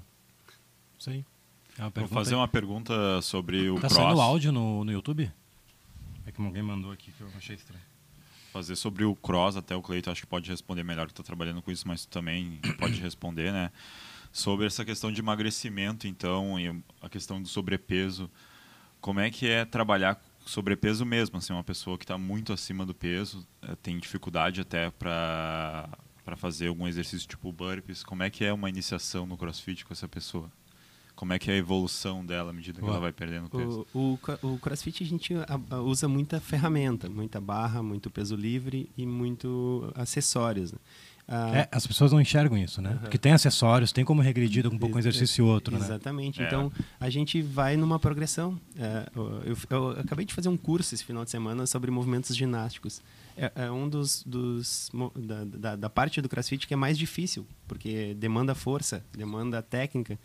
[0.98, 1.24] Isso aí.
[1.80, 2.40] É Vou fazer aí.
[2.40, 3.94] uma pergunta sobre o Tá cross.
[3.94, 5.32] saindo áudio no, no YouTube?
[6.26, 7.82] É que alguém mandou aqui que eu achei estranho.
[8.52, 11.62] Fazer sobre o cross, até o Cleiton acho que pode responder melhor, que está trabalhando
[11.62, 13.70] com isso, mas tu também pode responder, né?
[14.30, 16.68] Sobre essa questão de emagrecimento, então, e
[17.00, 18.30] a questão do sobrepeso.
[19.00, 21.38] Como é que é trabalhar sobrepeso mesmo?
[21.38, 25.88] Assim, uma pessoa que está muito acima do peso, eh, tem dificuldade até para
[26.22, 28.04] para fazer algum exercício tipo burpees.
[28.04, 30.52] Como é que é uma iniciação no crossfit com essa pessoa?
[31.14, 32.92] Como é que é a evolução dela à medida que Boa.
[32.94, 33.86] ela vai perdendo peso?
[33.92, 35.34] O, o, o CrossFit a gente
[35.84, 40.72] usa muita ferramenta, muita barra, muito peso livre e muito acessórios.
[40.72, 40.78] né?
[41.32, 42.98] Ah, É, as pessoas não enxergam isso, né?
[43.02, 45.84] Porque tem acessórios, tem como regredir um pouco um Ex- exercício e outro, né?
[45.84, 46.42] Exatamente.
[46.42, 46.46] É.
[46.46, 48.58] Então, a gente vai numa progressão.
[48.76, 53.00] É, eu, eu acabei de fazer um curso esse final de semana sobre movimentos ginásticos.
[53.36, 57.46] É, é um dos, dos da, da, da parte do CrossFit que é mais difícil,
[57.68, 60.18] porque demanda força, demanda técnica.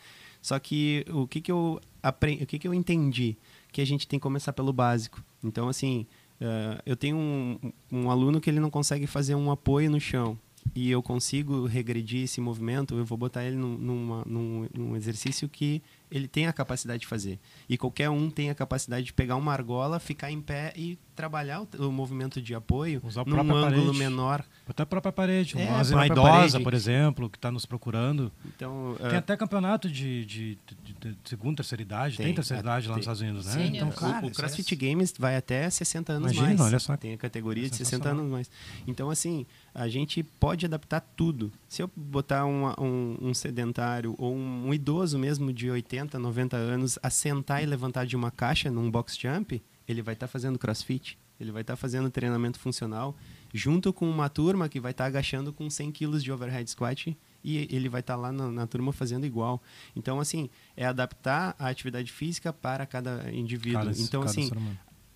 [0.46, 3.36] Só que o que, que eu aprendi, o que, que eu entendi
[3.72, 5.24] que a gente tem que começar pelo básico.
[5.44, 6.06] Então, assim,
[6.40, 7.60] eh, eu tenho um,
[7.92, 10.38] um aluno que ele não consegue fazer um apoio no chão
[10.74, 15.48] e eu consigo regredir esse movimento, eu vou botar ele num, numa- num, num exercício
[15.48, 17.40] que ele tem a capacidade de fazer.
[17.68, 21.62] E qualquer um tem a capacidade de pegar uma argola, ficar em pé e trabalhar
[21.62, 23.98] o, o movimento de apoio Usar a num ângulo parede.
[23.98, 24.46] menor.
[24.68, 25.58] Até a própria parede.
[25.58, 26.64] É, uma, idosa, parede.
[26.64, 28.32] por exemplo, que está nos procurando.
[28.46, 32.18] Então, Tem eh, até campeonato de, de, de- de segunda, terceira idade.
[32.18, 33.14] Tem, Tem, terceira idade lá nos tem.
[33.14, 33.68] Estados Unidos, né?
[33.68, 36.62] Então, O- cara, o, o CrossFit é- Games vai até 60 anos Imagina, mais.
[36.62, 36.96] olha só.
[36.98, 38.20] Tem a categoria É de 60 sensacional.
[38.20, 38.52] anos mais.
[38.86, 39.46] Então, assim,
[39.76, 41.52] a gente pode adaptar tudo.
[41.68, 46.56] Se eu botar uma- um, um sedentário ou um, um idoso mesmo de 80, 90
[46.58, 50.58] anos a sentar e levantar de uma caixa num box jump, ele vai estar fazendo
[50.58, 51.18] crossfit.
[51.38, 53.14] Ele vai estar fazendo treinamento funcional
[53.54, 57.58] junto com uma turma que vai estar agachando com 100 quilos de overhead squat e
[57.76, 59.62] ele vai estar lá na, na turma fazendo igual.
[59.96, 63.80] Então, assim, é adaptar a atividade física para cada indivíduo.
[63.82, 64.48] Cada- então, cada assim.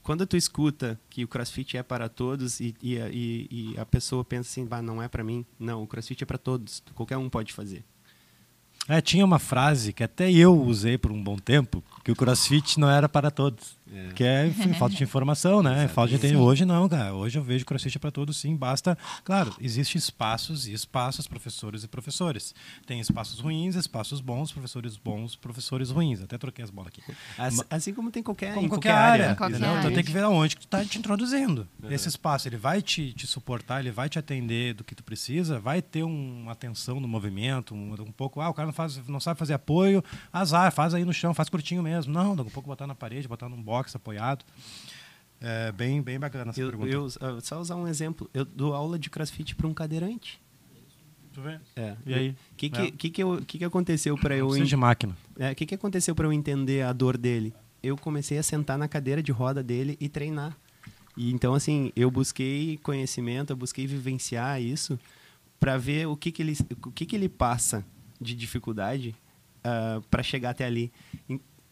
[0.10, 4.26] Quando tu escuta que o CrossFit é para todos e, e, e- e a pessoa
[4.26, 5.46] pensa assim, bah, não é para mim.
[5.60, 6.82] Não, o CrossFit é para todos.
[6.96, 7.84] Qualquer um pode fazer.
[8.88, 12.80] É, tinha uma frase que até eu usei por um bom tempo, que o crossfit
[12.80, 13.78] não era para todos.
[13.92, 14.14] É.
[14.14, 15.88] Que é enfim, falta de informação, né?
[15.88, 16.44] Falta de entendimento.
[16.46, 17.14] Hoje não, cara.
[17.14, 18.56] Hoje eu vejo crossfit para todos, sim.
[18.56, 18.98] Basta.
[19.24, 22.54] Claro, existem espaços e espaços, professores e professores.
[22.86, 26.22] Tem espaços ruins, espaços bons, professores bons, professores ruins.
[26.22, 27.02] Até troquei as bolas aqui.
[27.38, 29.32] Assim, assim como tem qualquer, Como em qualquer, área.
[29.32, 29.58] Em qualquer?
[29.58, 29.92] Então área.
[29.92, 31.68] tem que ver aonde que tu tá te introduzindo.
[31.90, 35.60] Esse espaço, ele vai te, te suportar, ele vai te atender do que tu precisa,
[35.60, 39.02] vai ter um- uma atenção no movimento, um, um pouco, ah, o cara não, faz,
[39.08, 42.14] não sabe fazer apoio, azar, faz aí no chão, faz curtinho mesmo.
[42.14, 44.44] Não, daqui a pouco botar na parede, botar num box apoiado.
[45.42, 46.92] É bem, bem bacana essa Eu, pergunta.
[46.92, 48.30] eu- ah, só usar um exemplo.
[48.34, 50.40] Eu dou aula de crossfit para um cadeirante.
[51.34, 51.60] Tu vê?
[51.76, 51.96] É.
[52.06, 52.30] E aí?
[52.52, 52.92] O que, que, É.
[52.92, 55.16] que, que, eu- que, que aconteceu para eu Precisa de máquina.
[55.38, 57.54] É, o que, que aconteceu para eu entender a dor dele?
[57.82, 60.58] Eu comecei a sentar na cadeira de roda dele e treinar.
[61.16, 65.00] E então, assim, eu busquei conhecimento, eu busquei vivenciar isso
[65.60, 67.86] para ver o que, que, ele, o que, que ele passa
[68.20, 69.16] de dificuldade
[70.10, 70.92] para chegar até ali.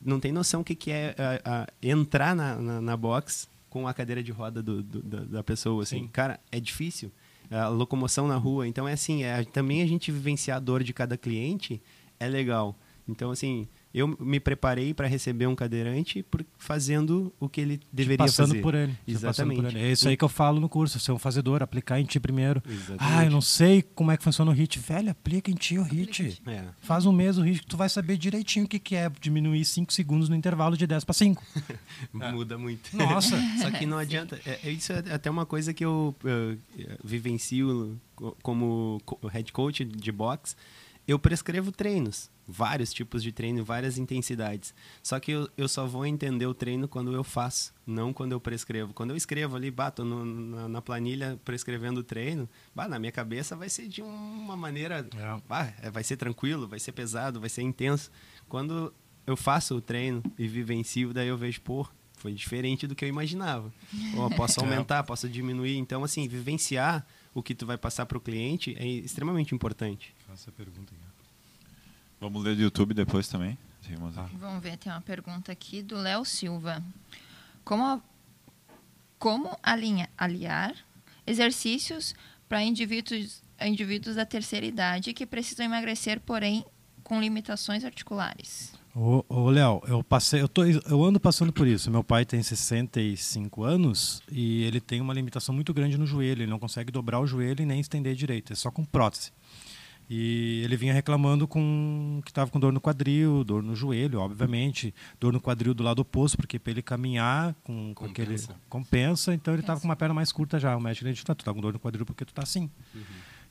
[0.01, 3.87] Não tem noção o que, que é ah, ah, entrar na, na, na box com
[3.87, 5.83] a cadeira de roda do, do- da, da pessoa.
[5.83, 6.01] Assim.
[6.01, 6.07] Sim.
[6.07, 7.11] Cara, é difícil.
[7.49, 8.67] A locomoção na rua.
[8.67, 11.81] Então, é assim, é, também a gente vivenciar a dor de cada cliente
[12.19, 12.75] é legal.
[13.07, 18.17] Então, assim, eu me preparei para receber um cadeirante por, fazendo o que ele deveria
[18.25, 18.61] passando fazer.
[18.61, 18.95] por ele.
[19.07, 19.61] Exatamente.
[19.61, 19.79] por ele.
[19.79, 22.61] É isso aí que eu falo no curso, ser um fazedor, aplicar em ti primeiro.
[22.67, 22.97] Exatamente.
[22.99, 24.79] Ah, eu não sei como é que funciona o HIT.
[24.79, 26.41] Velho, aplica em ti o HIT.
[26.47, 26.63] É.
[26.79, 29.63] Faz um mês o HIT que tu vai saber direitinho o que, que é diminuir
[29.65, 31.43] 5 segundos no intervalo de 10 para 5.
[32.13, 32.95] Muda muito.
[32.95, 33.37] Nossa.
[33.61, 34.39] Só que não adianta.
[34.45, 39.19] É, é- isso é até uma coisa que eu, eh, eh, vivencio co- como co-
[39.27, 40.55] head coach de boxe.
[41.07, 44.73] Eu prescrevo treinos, vários tipos de treino, várias intensidades.
[45.01, 48.41] Só que eu, eu só vou entender o treino quando eu faço, não quando eu
[48.41, 48.93] prescrevo.
[48.93, 53.11] Quando eu escrevo ali, bato no- na, na planilha prescrevendo o treino, bah, na minha
[53.11, 55.07] cabeça vai ser de uma maneira.
[55.15, 55.41] É.
[55.47, 58.11] bah, é, vai ser tranquilo, vai ser pesado, vai ser intenso.
[58.49, 58.93] Quando
[59.25, 63.09] eu faço o treino e vivencio, daí eu vejo, pô, foi diferente do que eu
[63.09, 63.71] imaginava.
[64.17, 64.63] Ó, posso É.
[64.63, 65.77] aumentar, posso diminuir.
[65.77, 67.05] Então, assim, vivenciar
[67.37, 70.13] o que tu vai passar para o cliente é extremamente importante.
[70.33, 71.03] Essa pergunta aqui.
[72.19, 73.57] Vamos ler do YouTube depois também.
[74.33, 76.83] Vamos ver, tem uma pergunta aqui do Léo Silva.
[77.63, 78.01] Como, a-
[79.19, 80.73] como alinha, aliar
[81.25, 82.15] exercícios
[82.49, 86.65] para indivíduos, indivíduos da terceira idade que precisam emagrecer, porém
[87.03, 88.73] com limitações articulares?
[88.99, 91.91] Ô, ô Léo, eu passei, eu, tô, eu ando passando por isso.
[91.91, 96.41] Meu pai tem 65 anos e ele tem uma limitação muito grande no joelho.
[96.41, 99.31] Ele não consegue dobrar o joelho e nem estender direito, é só com prótese.
[100.09, 104.95] E ele vinha reclamando com que estava com dor no quadril, dor no joelho, obviamente,
[105.19, 108.55] dor no quadril do lado oposto, porque para ele caminhar com, com aquele Compensa.
[108.67, 110.75] compensa, então ele estava com uma perna mais curta já.
[110.75, 112.67] O médico ele disse, "Tá, tu tá com dor no quadril porque tu tá assim.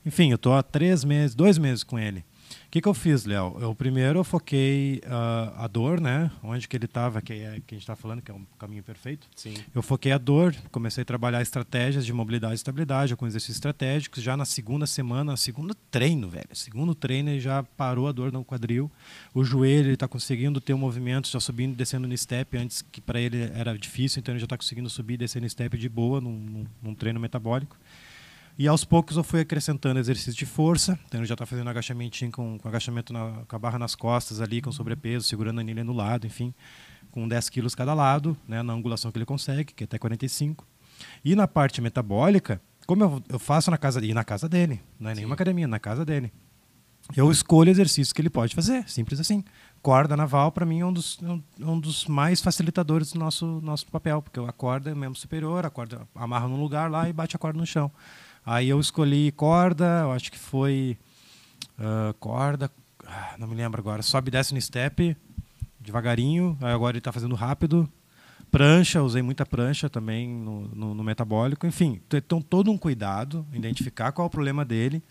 [0.05, 2.25] Enfim, eu tô há três meses, dois meses com ele.
[2.67, 3.57] O que, que eu fiz, Léo?
[3.61, 6.29] Eu primeiro eu foquei ah, a dor, né?
[6.43, 8.83] Onde que ele estava, que é que a gente está falando, que é um caminho
[8.83, 9.25] perfeito.
[9.37, 9.53] Sim.
[9.73, 14.21] Eu foquei a dor, comecei a trabalhar estratégias de mobilidade e estabilidade, com exercícios estratégicos.
[14.21, 16.49] Já na segunda semana, segundo treino, velho.
[16.53, 18.91] Segundo treino, ele já parou a dor no quadril.
[19.33, 22.81] O joelho, ele está conseguindo ter um movimento, já subindo e descendo no step, antes
[22.81, 25.77] que para ele era difícil, então ele já está conseguindo subir e descer no step
[25.77, 27.77] de boa, num, num- num treino metabólico.
[28.57, 30.97] E aos poucos eu fui acrescentando exercício de força.
[31.07, 34.61] Então já está fazendo agachamentinho com, com agachamento na, com a barra nas costas ali,
[34.61, 36.53] com sobrepeso, segurando a anilha no lado, enfim,
[37.11, 40.65] com 10 quilos cada lado, né, na angulação que ele consegue, que é até 45.
[41.23, 45.11] E na parte metabólica, como eu, eu faço na casa, e na casa dele, não
[45.11, 46.31] é nenhuma academia, na casa dele.
[47.15, 49.43] Eu escolho exercícios que ele pode fazer, simples assim.
[49.81, 53.61] Corda naval, para mim, é um dos, é um- um dos mais facilitadores do nosso,
[53.61, 57.13] nosso papel, porque a corda é membro superior, a corda amarra num lugar lá e
[57.13, 57.91] bate a corda no chão.
[58.47, 60.97] Aí eu escolhi corda, eu acho que foi
[61.77, 62.71] ah, corda,
[63.05, 65.17] ah, não me lembro agora, sobe e desce no step,
[65.81, 67.89] devagarinho, aí agora ele está fazendo rápido.
[68.49, 71.67] Prancha, usei muita prancha também no, no, no metabólico.
[71.67, 75.03] Enfim, então todo um cuidado, identificar qual é o problema dele,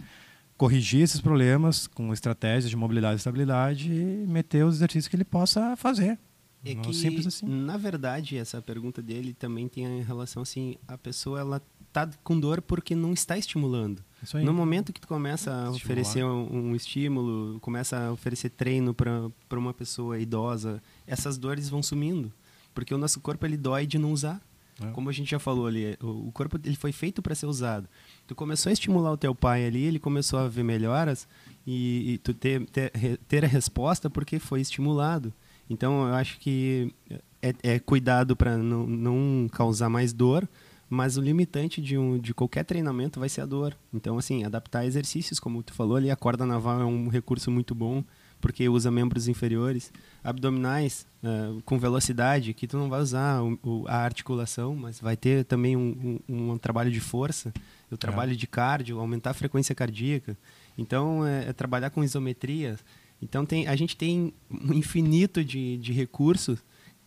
[0.56, 5.24] corrigir esses problemas com estratégias de mobilidade e estabilidade e meter os exercícios que ele
[5.24, 6.18] possa fazer.
[6.64, 7.46] É que, simples assim.
[7.46, 11.62] na verdade, essa pergunta dele também tem em relação assim, a pessoa ela
[12.04, 14.04] tá com dor porque não está estimulando.
[14.42, 15.76] No momento que tu começa a Estimular.
[15.76, 21.82] oferecer um, um estímulo, começa a oferecer treino para uma pessoa idosa, essas dores vão
[21.82, 22.32] sumindo,
[22.74, 24.42] porque o nosso corpo ele dói de não usar.
[24.82, 24.90] É.
[24.90, 27.88] Como a gente já falou ali, o o corpo ele foi feito para ser usado.
[28.26, 31.26] Tu começou a estimular o teu pai ali, ele começou a ver melhoras
[31.66, 32.90] e, e tu ter, ter,
[33.26, 35.32] ter a resposta porque foi estimulado.
[35.70, 36.92] Então eu acho que
[37.40, 40.46] é, é cuidado para não, não causar mais dor,
[40.88, 43.76] mas o limitante de, um, de qualquer treinamento vai ser a dor.
[43.92, 47.74] Então, assim, adaptar exercícios, como tu falou ali, a corda naval é um recurso muito
[47.74, 48.04] bom
[48.40, 49.92] porque usa membros inferiores.
[50.22, 55.16] Abdominais uh, com velocidade, que tu não vai usar o, o, a articulação, mas vai
[55.16, 57.52] ter também um, um, um trabalho de força,
[57.90, 58.36] o trabalho é.
[58.36, 60.36] de cardio, aumentar a frequência cardíaca.
[60.76, 62.76] Então, é, é trabalhar com isometria.
[63.20, 66.62] Então, tem, a gente tem um infinito de, de recursos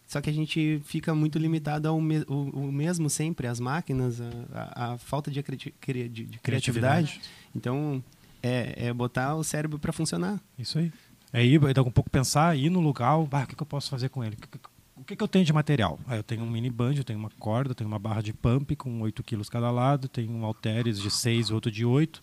[0.09, 4.19] só que a gente fica muito limitado ao me o, o mesmo sempre, as máquinas,
[4.19, 7.21] a, a, a falta de, de, de, criatividade.
[7.55, 8.03] Então,
[8.41, 10.41] é, é, botar o cérebro para funcionar.
[10.57, 10.91] Isso aí.
[11.31, 13.87] É ir, daqui um pouco pensar, ir no lugar, ah, o que, que eu posso
[13.91, 14.35] fazer com ele?
[14.35, 14.59] O que,
[14.97, 15.99] o que, eu tenho de material?
[16.07, 19.01] Ah, eu tenho um mini banjo, tenho uma corda, tenho uma barra de pump com
[19.01, 22.19] 8 quilos cada lado, tenho um halteres de 6 e outro de 8.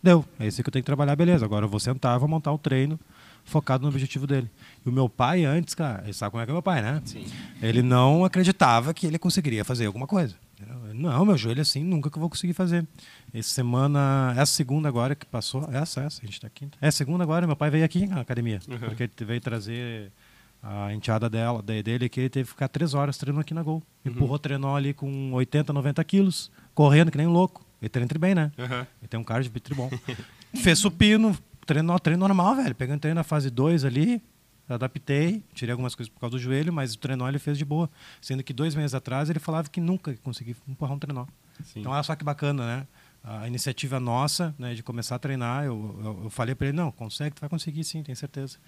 [0.00, 1.44] Deu, é esse que eu tenho que trabalhar, beleza.
[1.44, 2.96] Agora eu vou sentar, vou montar um treino
[3.44, 4.50] focado no objetivo dele.
[4.84, 7.02] E o meu pai, antes, cara, ele sabe como é que é meu pai, né?
[7.04, 7.26] Sim.
[7.62, 10.34] Ele não acreditava que ele conseguiria fazer alguma coisa.
[10.94, 12.86] Não, meu joelho assim, nunca que eu vou conseguir fazer.
[13.32, 16.78] Essa semana, essa segunda agora que passou, essa, essa, a gente tá quinta.
[16.80, 18.60] É, segunda agora, meu pai veio aqui na academia.
[18.68, 18.78] Uhum.
[18.78, 20.12] Porque ele veio trazer
[20.62, 23.82] a enteada dela, dele, que ele teve que ficar três horas treinando aqui na Gol.
[24.04, 24.12] Uhum.
[24.12, 27.64] Empurrou trenó ali com 80, 90 quilos, correndo que nem um louco.
[27.82, 28.50] Ele treina bem, né?
[28.56, 28.86] Uhum.
[29.00, 29.90] Ele tem um cardio bom.
[30.54, 32.74] Fez supino, treino, treino normal, velho.
[32.74, 34.22] Pegando treino na fase 2 ali,
[34.68, 37.90] adaptei, tirei algumas coisas por causa do joelho, mas o trenó ele fez de boa.
[38.20, 41.26] Sendo que dois meses atrás ele falava que nunca conseguia empurrar um trenó.
[41.62, 41.80] Sim.
[41.80, 42.86] Então olha só que bacana, né?
[43.22, 46.92] A iniciativa nossa, né, de começar a treinar, eu, eu, eu falei para ele, não,
[46.92, 48.58] consegue, tu vai conseguir sim, tenho certeza.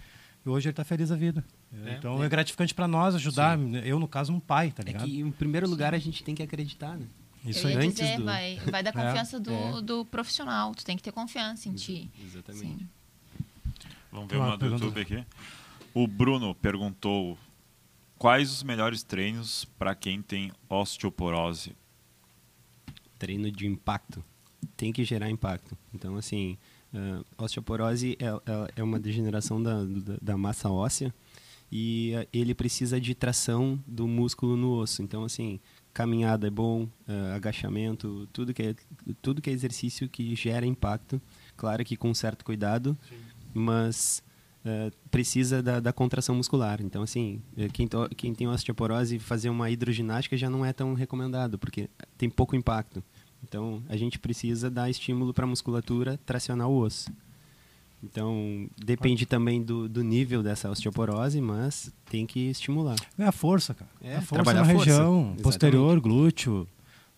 [0.44, 1.44] E hoje ele está feliz da vida.
[1.84, 3.76] É, então é, é gratificante para nós ajudar, sim.
[3.84, 5.02] eu no caso um pai, tá ligado?
[5.02, 7.04] É que em primeiro lugar a gente tem que acreditar, né?
[7.46, 8.24] Isso eu antes dizer, do...
[8.24, 9.82] vai, vai dar é, confiança é, do, é.
[9.82, 10.74] do profissional.
[10.74, 12.10] Tu tem que ter confiança em ti.
[12.22, 12.66] Exatamente.
[12.66, 12.88] Sim.
[14.10, 15.24] Vamos ver uma do YouTube aqui.
[15.92, 17.38] O Bruno perguntou
[18.18, 21.74] quais os melhores treinos para quem tem osteoporose.
[23.18, 24.24] Treino de impacto.
[24.76, 25.76] Tem que gerar impacto.
[25.94, 26.58] Então, assim,
[26.92, 31.14] uh, osteoporose é, é, é, uma degeneração da, da, da massa óssea
[31.70, 35.02] e uh, ele precisa de tração do músculo no osso.
[35.02, 35.60] Então, assim,
[35.96, 38.74] caminhada é bom, uh, agachamento, tudo que, é,
[39.22, 41.18] tudo que é exercício que gera impacto.
[41.56, 43.16] Claro que com certo cuidado, Sim.
[43.54, 44.22] mas
[44.62, 46.82] uh, precisa da, da, contração muscular.
[46.82, 50.92] Então, assim, eh, quem, to, quem tem osteoporose, fazer uma hidroginástica já não é tão
[50.92, 53.02] recomendado, porque tem pouco impacto.
[53.42, 57.10] Então, a gente precisa dar estímulo para a musculatura tracionar o osso.
[58.10, 62.96] Então, depende também do, do nível dessa osteoporose, mas tem que estimular.
[63.18, 63.90] É a força, cara.
[64.00, 64.90] É, a força trabalhar na força.
[64.90, 66.68] região posterior, glúteo,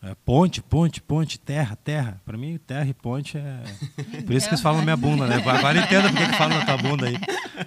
[0.03, 2.21] é, ponte, ponte, ponte, terra, terra.
[2.25, 3.63] Para mim, terra e ponte é.
[4.25, 5.37] Por isso que eles falam minha bunda, né?
[5.37, 7.17] Agora eu entendo por que, falam na tua bunda aí.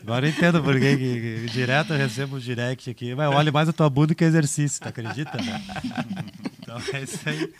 [0.01, 3.13] Agora eu entendo por que, que, direto eu recebo o direct aqui.
[3.13, 5.38] Mas olha mais a tua bunda que exercício, tu acredita?
[5.38, 5.62] Né?
[6.62, 7.53] Então é isso aí.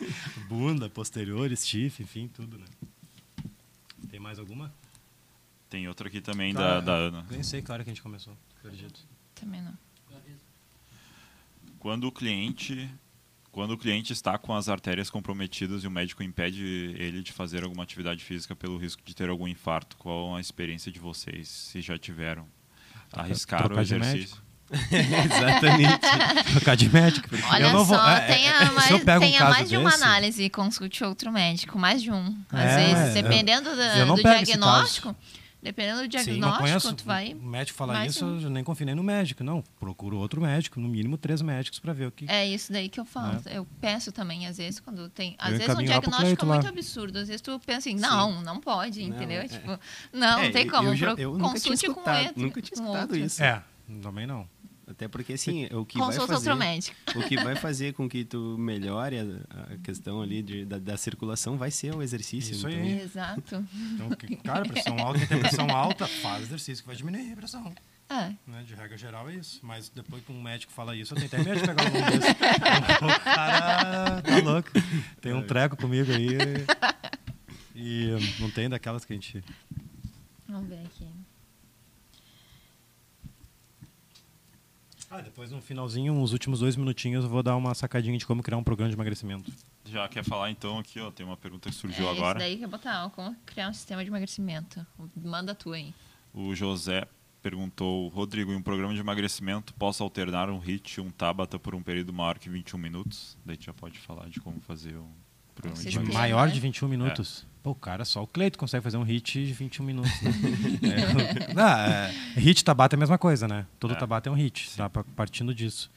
[0.48, 2.64] Bunda, posterior, stiff, enfim, tudo, né?
[4.10, 4.72] Tem mais alguma?
[5.72, 7.24] Tem outra aqui também da, da Ana.
[7.30, 9.00] Nem sei que hora que a gente começou, acredito.
[9.34, 9.72] Também não.
[11.78, 12.90] Quando o cliente
[13.50, 17.64] quando o cliente está com as artérias comprometidas e o médico impede ele de fazer
[17.64, 21.48] alguma atividade física pelo risco de ter algum infarto, qual a experiência de vocês?
[21.48, 22.46] Se já tiveram?
[23.10, 24.36] Arriscaram o exercício?
[24.70, 26.52] Exatamente.
[26.52, 27.28] Trocar de médico.
[27.50, 28.88] Olha eu não vou, só, é, tenha, é, mais,
[29.20, 31.78] tenha um mais de uma análise e consulte outro médico.
[31.78, 32.36] Mais de um.
[32.50, 35.16] Às é, vezes, dependendo do diagnóstico
[35.62, 37.34] Dependendo do diagnóstico, Sim, tu vai.
[37.34, 39.44] O médico fala isso, eu nem confio nem no médico.
[39.44, 42.28] Não, procuro outro médico, no mínimo três médicos para ver o que.
[42.28, 43.40] É isso daí que eu falo.
[43.46, 43.58] É.
[43.58, 45.36] Eu penso também, às vezes, quando tem.
[45.38, 46.68] Às eu vezes um diagnóstico é muito lá.
[46.68, 47.16] absurdo.
[47.16, 48.44] Às vezes tu pensa assim, não, Sim.
[48.44, 49.38] não pode, entendeu?
[49.38, 49.48] Não, é.
[49.48, 49.78] Tipo,
[50.12, 50.88] não, é, não tem como.
[50.88, 52.32] Eu, já, eu Consulte com ele.
[52.34, 53.40] Nunca tinha escutado isso.
[53.40, 53.62] É,
[54.02, 54.48] também não.
[54.86, 56.34] Até porque, assim, o que vai fazer...
[56.34, 56.96] outro médico.
[57.14, 60.96] O que vai fazer com que tu melhore a, a questão ali de, da, da,
[60.96, 62.52] circulação vai ser o exercício.
[62.52, 62.82] Isso então.
[62.82, 63.00] aí.
[63.00, 63.66] Exato.
[63.94, 64.10] Então,
[64.42, 67.72] cara, pressão alta, tem pressão alta, faz exercício que vai diminuir a pressão.
[68.10, 68.34] É.
[68.46, 68.62] Né?
[68.66, 69.60] De regra geral é isso.
[69.62, 72.30] Mas depois que um médico fala isso, eu tenho até medo de pegar um desse.
[73.02, 74.70] o cara tá louco.
[75.20, 75.44] Tem um é.
[75.44, 76.36] treco comigo aí.
[77.74, 79.42] E não tem daquelas que a gente...
[80.46, 81.06] Vamos ver aqui.
[85.14, 88.42] Ah, depois no finalzinho, uns últimos dois minutinhos, eu vou dar uma sacadinha de como
[88.42, 89.52] criar um programa de emagrecimento.
[89.84, 92.38] Já quer falar então aqui, ó, tem uma pergunta que surgiu é, agora.
[92.38, 94.86] Esse daí que é botar, ó, como criar um sistema de emagrecimento.
[95.14, 95.92] Manda tu aí.
[96.32, 97.06] O José
[97.42, 101.74] perguntou, Rodrigo, em um programa de emagrecimento, posso alternar um HIT e um Tabata por
[101.74, 103.36] um período maior que 21 minutos?
[103.44, 105.10] Daí já pode falar de como fazer um
[105.54, 106.14] programa de emagrecimento.
[106.14, 107.44] Maior de 21 minutos?
[107.46, 107.51] É.
[107.62, 110.10] Pô, cara, só o Cleito consegue fazer um hit de 21 minutos.
[110.20, 110.30] Né?
[111.50, 113.66] é, não, é, hit Tabata é a mesma coisa, né?
[113.78, 113.96] Todo é.
[113.96, 114.90] Tabata é um hit, tá?
[114.90, 115.90] Partindo disso.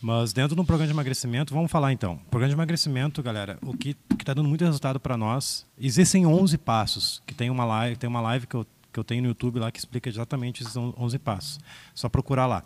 [0.00, 2.16] Mas dentro de um programa de emagrecimento, vamos falar então.
[2.28, 7.22] Programa de emagrecimento, galera, o que está dando muito resultado para nós, existem 11 passos,
[7.24, 9.72] que tem uma live, tem uma live que eu que eu tenho no YouTube lá
[9.72, 11.58] que explica exatamente esses 11 passos.
[11.94, 12.62] Só procurar lá.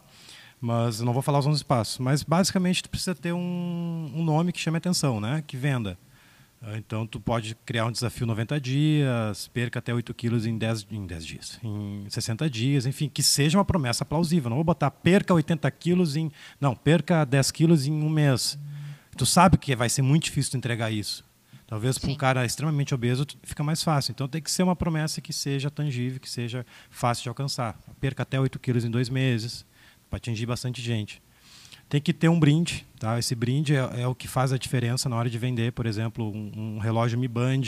[0.60, 1.98] Mas eu não vou falar os 11 passos.
[1.98, 5.44] Mas basicamente tu precisa ter um, um nome que chame atenção, né?
[5.46, 5.96] Que venda.
[6.66, 10.88] Ah, Então, tu pode criar um desafio 90 dias, perca até 8 quilos em 10,
[10.90, 14.50] em 10 dias, em 60 dias, enfim, que seja uma promessa plausível.
[14.50, 16.30] Não vou botar perca 80 quilos em.
[16.60, 18.58] Não, perca 10 quilos em um mês.
[19.16, 21.24] Tu sabe que vai ser muito difícil tu entregar isso.
[21.68, 24.12] Talvez para um cara extremamente obeso fica mais fácil.
[24.12, 27.78] Então tem que ser uma promessa que seja tangível, que seja fácil de alcançar.
[28.00, 29.64] Perca até 8 quilos em dois meses,
[30.10, 31.22] para atingir bastante gente.
[31.88, 33.16] Tem que ter um brinde, tá?
[33.16, 36.28] Esse brinde é, é o que faz a diferença na hora de vender, por exemplo,
[36.28, 37.62] um, um relógio Mi Band,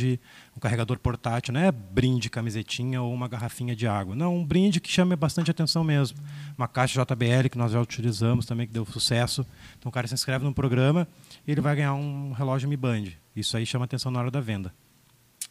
[0.57, 4.17] um carregador portátil, não é brinde camisetinha ou uma garrafinha de água.
[4.17, 6.19] Não, um brinde que chame bastante atenção mesmo.
[6.57, 9.47] Uma caixa JBL que nós já utilizamos também, que deu sucesso.
[9.79, 11.07] Então o cara se inscreve no programa
[11.47, 13.05] e ele vai ganhar um relógio Mi Band.
[13.37, 14.75] Isso aí chama atenção na hora da venda.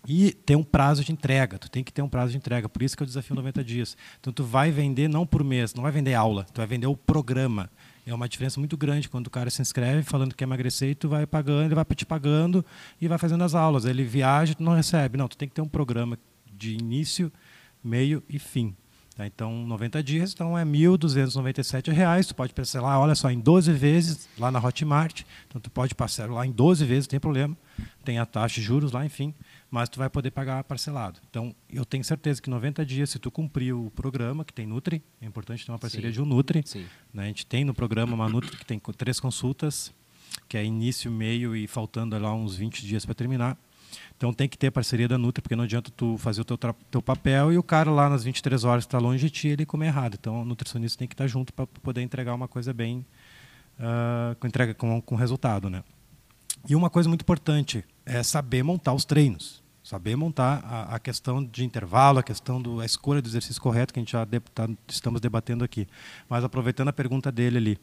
[0.06, 2.82] E tem um prazo de entrega, tu tem que ter um prazo de entrega, por
[2.82, 3.98] isso que o desafio 90 dias.
[4.20, 6.96] Então tu vai vender não por mês, não vai vender aula, tu vai vender o
[6.96, 7.70] programa.
[8.08, 10.96] É uma diferença muito grande quando o cara se inscreve falando que quer emagrecer e
[10.96, 12.66] tu vai pagando, ele vai te pagando
[13.02, 13.84] e vai fazendo as aulas.
[13.84, 15.18] Ele viaja, tu não recebe.
[15.18, 16.18] Não, tu tem que ter um programa
[16.50, 17.30] de início,
[17.84, 18.74] meio e fim.
[19.14, 19.28] Tá?
[19.28, 22.28] Então, 90 dias, então é 1.297 reais.
[22.28, 25.24] Tu pode parcelar, olha só, em 12 vezes lá na Hotmart.
[25.46, 27.58] Então, tu pode parcelar em 12 vezes, não tem problema.
[28.06, 29.34] Tem a taxa de juros lá, enfim.
[29.70, 31.20] Mas tu vai poder pagar parcelado.
[31.30, 35.04] Então, eu tenho certeza que 90 dias, se tu cumprir o programa, que tem Nutri,
[35.22, 36.14] é importante ter uma parceria Sim.
[36.14, 36.64] de um Nutri.
[36.66, 36.86] Sim.
[37.14, 37.24] né?
[37.24, 39.94] A gente tem no programa uma Nutri que tem três consultas,
[40.48, 43.58] que é início, meio e faltando lá uns 20 dias para terminar.
[44.16, 47.02] Então tem que ter parceria da Nutri, porque não adianta tu fazer o teu, teu
[47.02, 49.88] papel e o cara lá nas 23 horas que está longe de ti, ele comer
[49.88, 50.18] errado.
[50.20, 53.06] Então o nutricionista tem que estar junto para poder entregar uma coisa bem,
[53.80, 55.84] ah, com entrega com, com resultado, né?
[56.68, 59.64] E uma coisa muito importante é saber montar os treinos.
[59.84, 64.00] Saber montar a, a questão de intervalo, a questão da escolha do exercício correto, que
[64.00, 65.88] a gente já de- tá- estamos debatendo aqui.
[66.28, 67.78] Mas aproveitando a pergunta dele ali,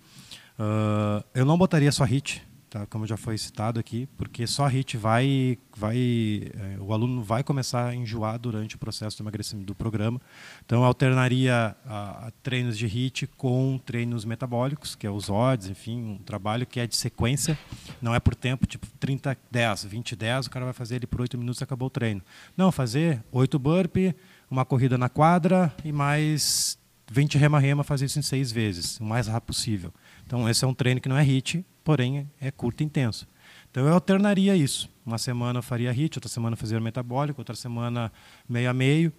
[0.59, 2.87] ah, eu não botaria só HIT, tá?
[2.87, 7.87] como já foi citado aqui, porque só HIT vai, vai, eh, o aluno vai começar
[7.87, 10.21] a enjoar durante o processo de emagrecimento do programa.
[10.67, 16.03] Então, alternaria a, a treinos de HIT com treinos metabólicos, que é os odds, enfim,
[16.03, 17.57] um trabalho que é de sequência,
[18.03, 21.21] não é por tempo, tipo 30, 10, 20, 10, o cara vai fazer ele por
[21.21, 22.23] 8 minutos e acabou o treino.
[22.57, 24.17] Não, fazer 8 burpee,
[24.51, 26.77] uma corrida na quadra e mais
[27.11, 29.93] 20 rema-rema, fazer isso em seis vezes, o mais rápido possível.
[30.27, 33.27] Então, esse é um treino que não é HIT, porém é curto e intenso.
[33.71, 34.89] Então, eu alternaria isso.
[35.05, 38.11] Uma semana eu faria HIT, outra semana eu fazia metabólico, outra semana
[38.49, 39.13] meio a meio.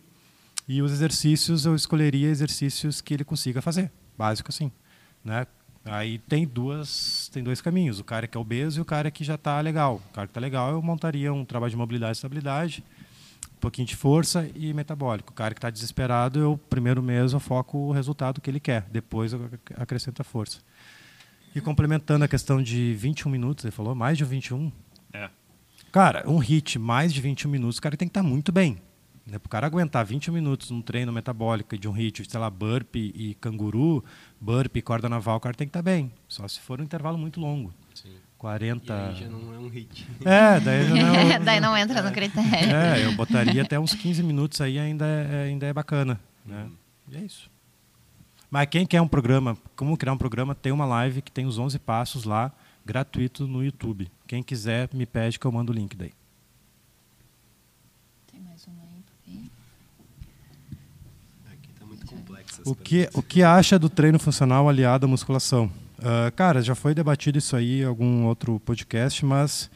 [0.68, 4.72] E os exercícios, eu escolheria exercícios que ele consiga fazer, básico assim.
[5.24, 5.46] Né?
[5.84, 9.24] Aí tem, duas, tem dois caminhos, o cara que é obeso e o cara que
[9.24, 10.02] já está legal.
[10.10, 12.84] O cara que está legal, eu montaria um trabalho de mobilidade e estabilidade,
[13.56, 15.32] um pouquinho de força e metabólico.
[15.32, 18.88] O cara que está desesperado, eu primeiro mês eu foco o resultado que ele quer,
[18.92, 20.60] depois eu ac- acrescento a força.
[21.56, 24.72] E complementando a questão de 21 minutos, ele falou mais de 21.
[25.14, 25.30] É.
[25.92, 28.78] Cara, um hit mais de 21 minutos, o cara tem que estar muito bem.
[29.26, 29.40] Né?
[29.40, 33.14] Para o cara aguentar 21 minutos num treino metabólico de um hit, sei lá, burpee
[33.16, 34.04] e canguru,
[34.40, 36.12] burpee e corda naval, o cara tem que estar bem.
[36.28, 37.74] Só se for um intervalo muito longo.
[37.94, 38.16] Sim.
[38.38, 38.94] 40.
[38.94, 40.06] E aí já não é um hit.
[40.26, 42.76] É, daí não, é- Daí não entra no critério.
[42.76, 46.20] É, eu botaria até uns 15 minutos aí, ainda é, ainda é bacana.
[46.46, 46.68] Né?
[47.10, 47.50] E é isso.
[48.56, 51.60] Mas quem quer um programa, como criar um programa, tem uma live que tem os
[51.60, 52.54] 11 passos lá,
[52.86, 54.10] gratuito no YouTube.
[54.26, 56.14] Quem quiser, me pede que eu mando o link daí.
[58.32, 59.52] Tem mais uma aí?
[61.52, 62.62] Aqui tá muito complexo.
[62.66, 65.70] O que, o que acha do treino funcional aliado à musculação?
[66.02, 69.70] Ah, cara, já foi debatido isso aí em algum outro podcast, mas,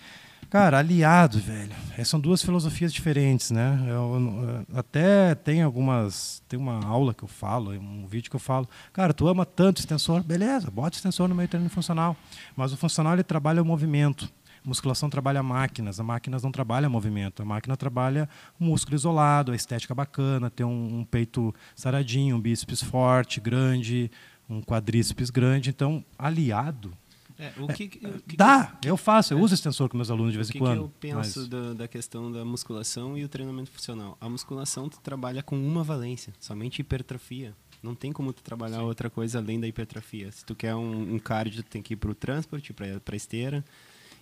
[0.50, 1.72] cara, aliado, velho.
[1.98, 3.80] é, São duas filosofias diferentes, né?
[3.88, 6.42] Eu, até tem algumas.
[6.48, 8.68] Tem uma aula que eu falo, um vídeo que eu falo.
[8.92, 10.24] Cara, tu ama tanto extensor?
[10.24, 12.16] Beleza, bota extensor no meio treino funcional.
[12.56, 14.30] Mas o funcional ele trabalha o movimento.
[14.64, 18.28] Musculação trabalha máquinas, a máquinas não trabalha movimento, a máquina trabalha
[18.60, 24.12] o músculo isolado, a estética bacana, ter um, um peito saradinho, um bíceps forte, grande,
[24.50, 25.70] um quadríceps grande.
[25.70, 26.92] Então, aliado.
[27.40, 30.38] É, o que, o que- Dá, eu faço, eu uso extensor com meus alunos de
[30.38, 30.78] vez o em quando.
[30.78, 34.18] que eu penso mas- da, da questão da musculação e o treinamento funcional?
[34.20, 37.56] A musculação tu trabalha com uma valência, somente hipertrofia.
[37.82, 40.30] Não tem como tu trabalhar outra coisa além da hipertrofia.
[40.34, 43.16] Se tu quer um, um cardio, tu tem que ir para o transporte, para a
[43.16, 43.64] esteira.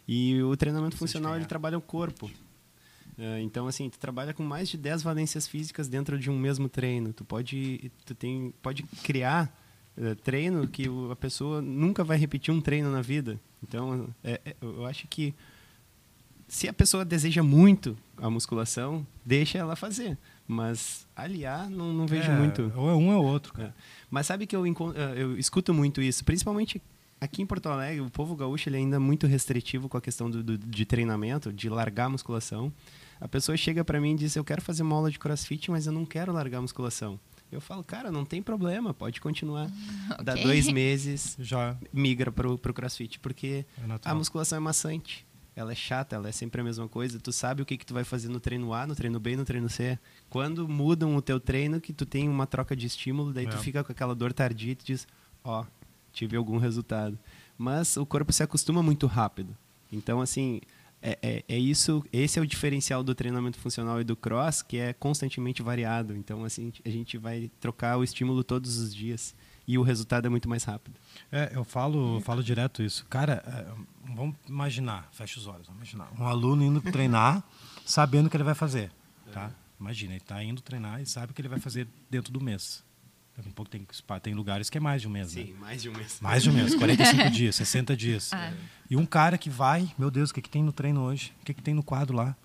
[0.07, 2.29] E o treinamento funcional, ele trabalha o corpo.
[3.17, 6.69] É, então, assim, tu trabalha com mais de 10 valências físicas dentro de um mesmo
[6.69, 7.11] treino.
[7.13, 9.51] Tu pode, tu tem, pode criar
[9.97, 13.39] eh, treino que a pessoa nunca vai repetir um treino na vida.
[13.63, 15.33] Então, é- é- eu acho que
[16.47, 20.17] se a pessoa deseja muito a musculação, deixa ela fazer.
[20.47, 22.71] Mas aliar, não, não vejo É, muito.
[22.75, 23.69] Ou é um ou é outro, cara.
[23.77, 23.81] É.
[24.09, 24.71] Mas sabe que eu, eh,
[25.17, 26.81] eu escuto muito isso, principalmente
[27.19, 30.29] aqui em Porto Alegre, o povo gaúcho ele é ainda muito restritivo com a questão
[30.31, 32.71] do, do- de treinamento, de largar a musculação.
[33.19, 35.85] A pessoa chega para mim e diz: Eu quero fazer uma aula de crossfit, mas
[35.87, 37.19] eu não quero largar a musculação.
[37.51, 39.69] Eu falo, cara, não tem problema, pode continuar.
[40.23, 40.43] Dá Ok.
[40.43, 45.25] dois meses, Já migra pro, pro crossfit, porque é a musculação é maçante.
[45.55, 47.19] Ela é chata, ela é sempre a mesma coisa.
[47.19, 49.43] Tu sabe o que, que tu vai fazer no treino A, no treino B no
[49.43, 49.97] treino C.
[50.29, 53.59] Quando mudam o teu treino, que tu tem uma troca de estímulo, daí tu É.
[53.59, 55.07] fica com aquela dor tardia e tu diz,
[55.43, 55.65] ó,
[56.13, 57.17] tive algum resultado.
[57.57, 59.57] Mas o corpo se acostuma muito rápido.
[59.91, 60.61] Então, assim,
[61.01, 64.77] é, é, é isso, esse é o diferencial do treinamento funcional e do cross, que
[64.77, 66.15] é constantemente variado.
[66.15, 69.35] Então, assim, a gente vai trocar o estímulo todos os dias
[69.67, 70.95] e o resultado é muito mais rápido.
[71.31, 73.05] É, eu falo, falo direto isso.
[73.07, 76.09] Cara, é, vamos imaginar, fecha os olhos, vamos imaginar.
[76.19, 77.43] Um aluno indo treinar,
[77.85, 78.91] sabendo o que ele vai fazer.
[79.31, 79.51] Tá?
[79.79, 82.83] Imagina, ele está indo treinar e sabe o que ele vai fazer dentro do mês.
[83.37, 83.87] Daqui a pouco tem,
[84.23, 85.45] tem lugares que é mais de um mês, né?
[85.59, 86.17] mais de um mês.
[86.19, 88.33] Mais de um mês, 45 dias, 60 dias.
[88.33, 88.51] Ah.
[88.89, 91.31] E um cara que vai, meu Deus, o que, que tem no treino hoje?
[91.41, 92.35] O que, que tem no quadro lá?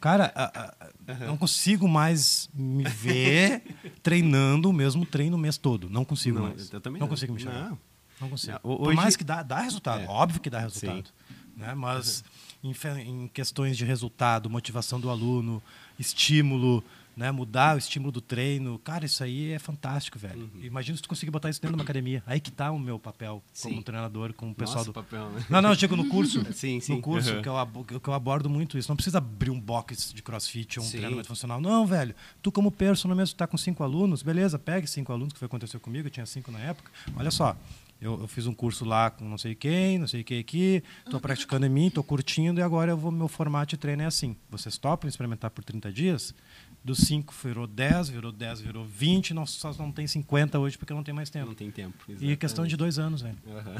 [0.00, 0.62] Cara, a-
[1.06, 3.62] a- não consigo mais me ver
[4.02, 5.88] treinando o mesmo treino o mês todo.
[5.88, 6.72] Não consigo Não, mais.
[6.72, 7.10] eu também não não.
[7.14, 7.68] consigo me enxergar.
[7.70, 7.78] Não.
[8.20, 8.52] Não consigo.
[8.52, 10.06] Não, Por hoje- mais que dá, dá resultado, É.
[10.08, 11.08] óbvio que dá resultado.
[11.56, 11.72] Né?
[11.74, 12.24] Mas
[12.64, 12.72] em,
[13.06, 15.62] em questões de resultado, motivação do aluno,
[15.98, 16.82] estímulo,
[17.20, 17.30] né?
[17.30, 20.50] mudar o estímulo do treino, cara, isso aí é fantástico, velho.
[20.54, 20.62] Uhum.
[20.64, 22.22] Imagina se tu conseguir botar isso dentro de uma academia.
[22.26, 23.82] Aí que tá o meu papel como Sim.
[23.82, 24.94] treinador, com o pessoal Nossa, do.
[24.94, 25.44] papel, né?
[25.50, 26.40] Não, não, eu digo no curso.
[26.52, 26.94] Sim, sim.
[26.96, 27.42] No curso, Uhum.
[27.42, 28.88] que, eu, abo- que eu abordo muito isso.
[28.90, 30.98] Não precisa abrir um box de crossfit ou um Sim.
[30.98, 31.60] treinamento funcional.
[31.60, 32.14] Não, velho.
[32.40, 35.48] Tu, como personal mesmo, tá com cinco alunos, beleza, pegue cinco alunos, que foi o
[35.48, 36.90] que aconteceu comigo, eu tinha cinco na época.
[37.16, 37.54] Olha só.
[38.00, 41.20] Eu, eu fiz um curso lá com não sei quem, não sei quem aqui, estou
[41.20, 44.34] praticando em mim, estou curtindo e agora eu vou, meu formato de treino é assim.
[44.48, 46.34] Vocês topam experimentar por 30 dias?
[46.82, 50.94] Dos 5 virou 10, virou 10, virou 20, nós só não tem 50 hoje porque
[50.94, 51.46] não tem mais tempo.
[51.48, 51.96] Não tem tempo.
[52.20, 53.36] E questão de dois anos, velho.
[53.46, 53.76] Aham.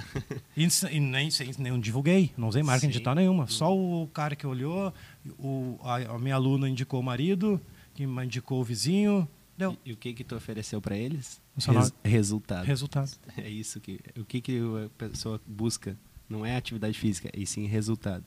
[0.55, 1.29] E, e nem,
[1.59, 2.89] nem divulguei, não usei marca Sim.
[2.89, 3.47] digital nenhuma.
[3.47, 4.93] Só o cara que olhou,
[5.39, 7.59] o, a, a minha aluna indicou o marido,
[7.95, 9.27] que me indicou o vizinho,
[9.57, 9.77] deu.
[9.85, 11.41] E, e o que que tu ofereceu para eles?
[11.57, 12.65] Res- resultado.
[12.67, 13.11] Resultado.
[13.39, 15.97] É isso que o que que a pessoa busca
[16.29, 18.25] não é atividade física, e sim resultado.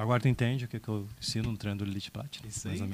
[0.00, 2.48] Agora tu entende o que, que eu ensino no treino do Elite Platinum.
[2.48, 2.78] Isso aí.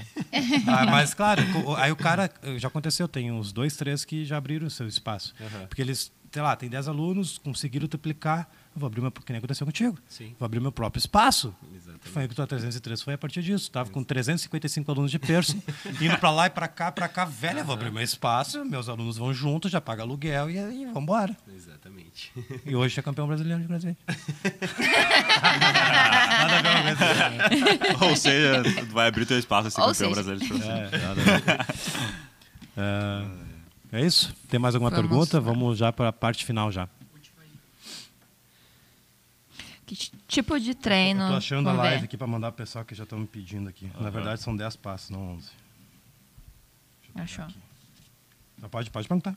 [0.66, 1.42] Ah, mas, claro,
[1.76, 5.34] aí o cara, já aconteceu, tem uns dois, três que já abriram o seu espaço.
[5.40, 5.66] Aham.
[5.66, 9.38] Porque eles, sei lá, tem 10 alunos, conseguiram triplicar, eu vou abrir meu, que nem
[9.38, 9.96] aconteceu contigo.
[10.08, 10.34] Sim.
[10.38, 11.54] Vou abrir meu próprio espaço.
[11.74, 12.08] Exatamente.
[12.08, 13.70] Foi que tua 303 foi a partir disso.
[13.70, 15.56] Tava com 355 alunos de perso,
[16.00, 18.88] indo para lá e para cá, para cá, velho, eu vou abrir meu espaço, meus
[18.88, 21.36] alunos vão juntos, já paga aluguel e aí vamos embora.
[22.64, 23.96] E hoje é campeão brasileiro de crossfit.
[26.40, 28.04] Nada a ver uma coisa.
[28.06, 30.22] Ou seja, tu vai abrir teu espaço assim Ou campeão seja.
[30.22, 30.94] brasileiro de crossfit.
[30.94, 31.42] É, nada a ver.
[33.92, 34.34] É, é isso?
[34.48, 35.40] Tem mais alguma Vamos pergunta?
[35.40, 36.88] Vamos já para a parte final já.
[39.86, 41.22] Que ti- tipo de treino?
[41.24, 41.90] Eu tô achando a Vamos ver.
[41.90, 43.90] live aqui para mandar pro pessoal que já estão me pedindo aqui.
[44.00, 45.42] Na verdade são 10 passos, não 11.
[45.42, 45.50] Deixa
[47.08, 47.44] eu pegar Achou.
[47.44, 47.54] aqui.
[48.56, 49.36] Então pode, pode perguntar.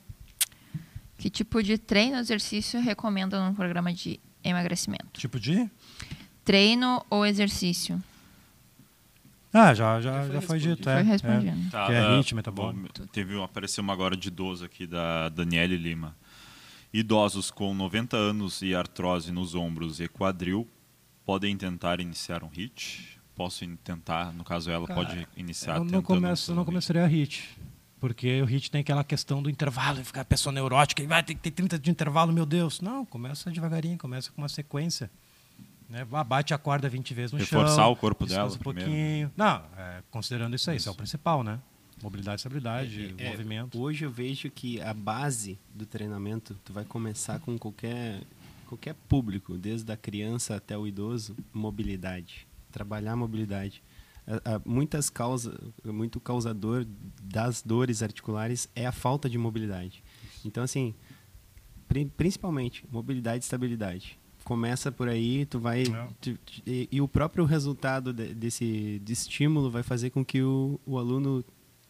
[1.18, 5.20] Que tipo de treino ou exercício recomenda num programa de emagrecimento?
[5.20, 5.70] Tipo de?
[6.46, 8.02] Treino ou exercício?
[9.52, 10.76] Ah, já, já, foi já foi respondido.
[10.76, 10.84] dito.
[10.84, 11.72] Foi é, respondido.
[11.72, 12.74] Tá, Que é ah, ritmo, metabol.
[12.74, 16.16] bom, Teve, apareceu uma agora de idoso aqui da Daniele Lima.
[16.94, 20.68] Idosos com 90 anos e artrose nos ombros e quadril
[21.26, 23.20] podem tentar iniciar um HIT?
[23.36, 27.04] Posso tentar, no caso ela Cara, pode iniciar Eu não, tentando começo, eu não começaria
[27.04, 27.58] a HIT.
[28.00, 31.24] Porque o HIT tem aquela questão do intervalo, e ficar a pessoa neurótica, e vai
[31.24, 32.80] ter que ter 30 de intervalo, meu Deus.
[32.80, 35.10] Não, começa devagarinho, começa com uma sequência.
[35.90, 36.06] Né?
[36.06, 37.60] Bate a corda 20 vezes no chão.
[37.60, 38.90] Reforçar o corpo dela um primeiro.
[38.90, 39.32] pouquinho.
[39.36, 41.60] Não, é, considerando isso aí, isso é o principal, né?
[42.04, 43.80] Mobilidade, estabilidade, É, movimento.
[43.82, 48.22] Hoje eu vejo que a base do treinamento, tu vai começar com qualquer
[48.68, 53.82] qualquer público, desde a criança até o idoso, mobilidade, trabalhar a mobilidade.
[54.66, 56.86] Muitas causas, muito causador
[57.24, 60.04] das dores articulares é a falta de mobilidade.
[60.44, 60.94] Então assim,
[61.88, 64.20] pri- principalmente mobilidade e estabilidade.
[64.44, 66.08] Começa por aí, tu vai É.
[66.22, 70.80] tu- e, e o próprio resultado de- desse de estímulo vai fazer com que o,
[70.86, 71.44] o aluno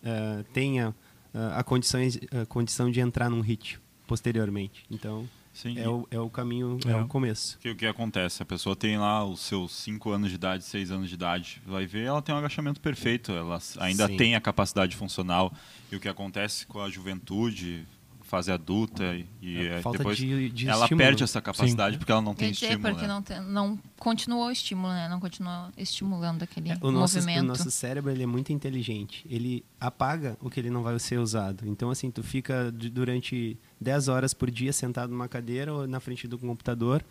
[0.03, 0.95] eh, tenha
[1.33, 4.85] eh, a, condições, a condição de entrar num HIT posteriormente.
[4.89, 5.27] Então,
[5.57, 6.95] Sim, é o, é o caminho, é, É.
[6.97, 7.57] o começo.
[7.59, 8.43] Que, o que acontece?
[8.43, 11.87] A pessoa tem lá os seus 5 anos de idade, 6 anos de idade, vai
[11.87, 14.17] ver, ela tem um agachamento perfeito, ela ainda Sim.
[14.17, 15.51] tem a capacidade funcional.
[15.91, 17.87] E o que acontece com a juventude,
[18.27, 19.03] fase adulta
[19.41, 21.05] e, É, é, falta depois de- de ela estímulo.
[21.07, 22.89] perde essa capacidade porque ela não tem dizer, estímulo.
[22.93, 23.13] porque né?
[23.13, 25.07] não, tem- não continuou o estímulo, né?
[25.09, 27.45] Não continuou estimulando aquele É, o, nosso, o movimento.
[27.47, 29.25] nosso cérebro ele é muito inteligente.
[29.29, 31.67] Ele apaga o que ele não vai ser usado.
[31.67, 36.27] Então, assim, tu fica durante 10 horas por dia sentado numa cadeira ou na frente
[36.27, 37.03] do computador.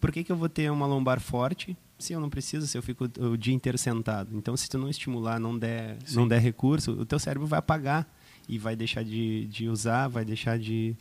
[0.00, 2.82] Por que, que eu vou ter uma lombar forte se eu não preciso, se eu
[2.82, 4.36] fico o dia inteiro sentado?
[4.36, 8.06] Então, se tu não estimular, não der, não der recurso, o teu cérebro vai apagar
[8.48, 10.94] e vai deixar de, de usar, vai deixar de,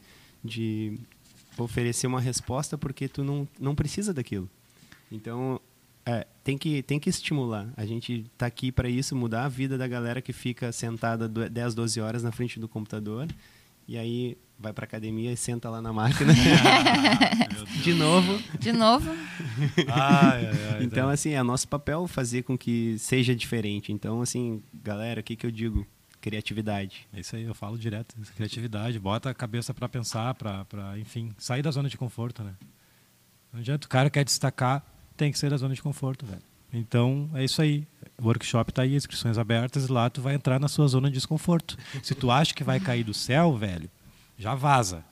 [0.43, 0.97] de
[1.57, 4.49] oferecer uma resposta porque tu não, não precisa daquilo.
[5.11, 5.59] Então,
[6.05, 7.67] é, tem, que, tem que estimular.
[7.77, 11.49] A gente está aqui para isso, mudar a vida da galera que fica sentada do-
[11.49, 13.27] 10, 12 horas na frente do computador
[13.87, 16.33] e aí vai para academia e senta lá na máquina.
[17.83, 18.41] De novo.
[18.59, 19.09] De novo,
[19.87, 23.91] Ai, ai, ai, Então, assim, é nosso papel fazer com que seja diferente.
[23.91, 25.85] Então, assim, galera, o que, que eu digo?
[26.29, 27.07] Criatividade.
[27.13, 28.15] É isso aí, eu falo direto.
[28.35, 30.65] Criatividade, bota a cabeça para pensar, para,
[30.99, 32.53] enfim, sair da zona de conforto, né?
[33.53, 34.83] Não adianta, o cara quer destacar,
[35.15, 36.41] tem que sair da zona de conforto, velho.
[36.73, 37.87] Então, é isso aí.
[38.21, 41.13] O workshop tá aí, inscrições abertas, e lá tu vai entrar na sua zona de
[41.15, 41.77] desconforto.
[42.03, 43.89] Se tu acha que vai cair do céu, velho,
[44.37, 45.03] já vaza.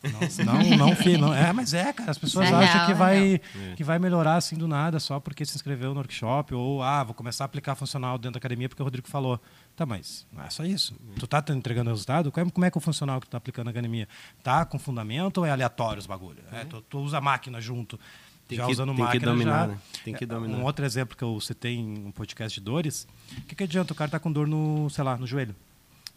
[0.44, 3.42] Não, não, fi- não, é, mas é, cara, as pessoas É acham real, que vai,
[3.76, 7.16] que vai melhorar assim do nada só porque se inscreveu no workshop ou ah, vou
[7.16, 9.40] começar a aplicar funcional dentro da academia porque o Rodrigo falou.
[9.76, 10.96] Tá, mas não é só isso.
[11.20, 12.32] Tu tá entregando resultado?
[12.32, 14.08] Como é- é que é o funcional que tu tá aplicando na academia?
[14.42, 16.40] Tá com fundamento ou é aleatório os bagulho?
[16.52, 18.00] É, tu, tu usa a máquina junto.
[18.48, 19.68] Tem já que- usando tem que máquina dominar, já.
[19.68, 19.80] né?
[20.04, 20.58] Tem que É, dominar.
[20.58, 23.06] Um outro exemplo que eu citei em um podcast de dores,
[23.38, 25.54] o que, que adianta o cara tá com dor no, sei lá, no joelho?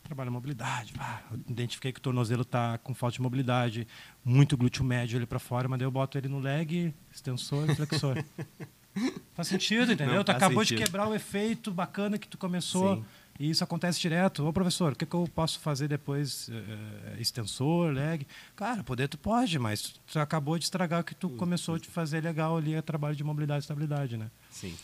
[0.05, 0.93] Trabalha mobilidade.
[1.33, 3.89] eu identifiquei que o tornozelo tá com falta de mobilidade,
[4.25, 7.75] muito glúteo médio ele para fora, mas daí eu boto ele no leg, extensor e
[7.75, 8.23] flexor.
[9.35, 10.15] faz sentido, entendeu?
[10.17, 10.85] Não, tu acabou de sentido.
[10.87, 12.97] quebrar o efeito bacana que tu começou.
[12.97, 13.05] Sim.
[13.39, 14.45] E isso acontece direto.
[14.45, 16.51] Ô, professor, o que, que eu posso fazer depois?
[16.51, 18.27] eh, extensor, leg?
[18.57, 21.89] Cara, poder tu pode, mas tu acabou de estragar o que tu começou a te
[21.89, 24.29] fazer legal ali, é trabalho de mobilidade e estabilidade, né?
[24.51, 24.75] Sim.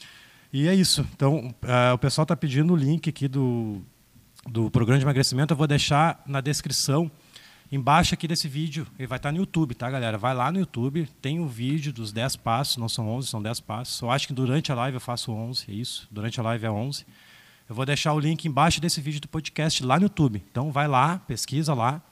[0.52, 1.04] E é isso.
[1.14, 3.82] Então, eh, o pessoal está pedindo o link aqui do,
[4.46, 5.52] do programa de emagrecimento.
[5.52, 7.10] Eu vou deixar na descrição,
[7.72, 8.86] embaixo aqui desse vídeo.
[8.96, 10.16] Ele vai estar no YouTube, tá, galera?
[10.16, 12.76] Vai lá no YouTube, tem o vídeo dos 10 passos.
[12.76, 14.00] Não são 11, são 10 passos.
[14.00, 16.06] Eu acho que durante a live eu faço 11, é isso.
[16.08, 17.04] Durante a live é 11.
[17.66, 20.42] Eu vou deixar o link embaixo desse vídeo do podcast lá no YouTube.
[20.50, 22.02] Então, vai lá, pesquisa lá.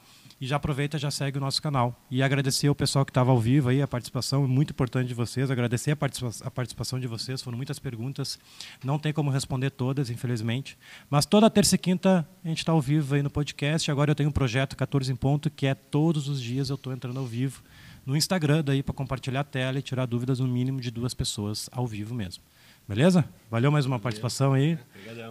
[0.40, 2.04] E já aproveita, já segue o nosso canal.
[2.10, 5.50] E agradecer ao pessoal que estava ao vivo aí, a participação, muito importante de vocês.
[5.50, 8.38] Agradecer a, participa a participação de vocês, foram muitas perguntas.
[8.82, 10.76] Não tem como responder todas, infelizmente.
[11.10, 13.90] Mas toda terça e quinta a gente está ao vivo aí no podcast.
[13.90, 16.94] Agora eu tenho um projeto 14 em ponto, que é todos os dias eu estou
[16.94, 17.62] entrando ao vivo
[18.06, 21.68] no Instagram, daí para compartilhar a tela e tirar dúvidas no mínimo de duas pessoas
[21.70, 22.42] ao vivo mesmo.
[22.88, 23.24] Beleza?
[23.50, 24.78] Valeu mais uma participação aí.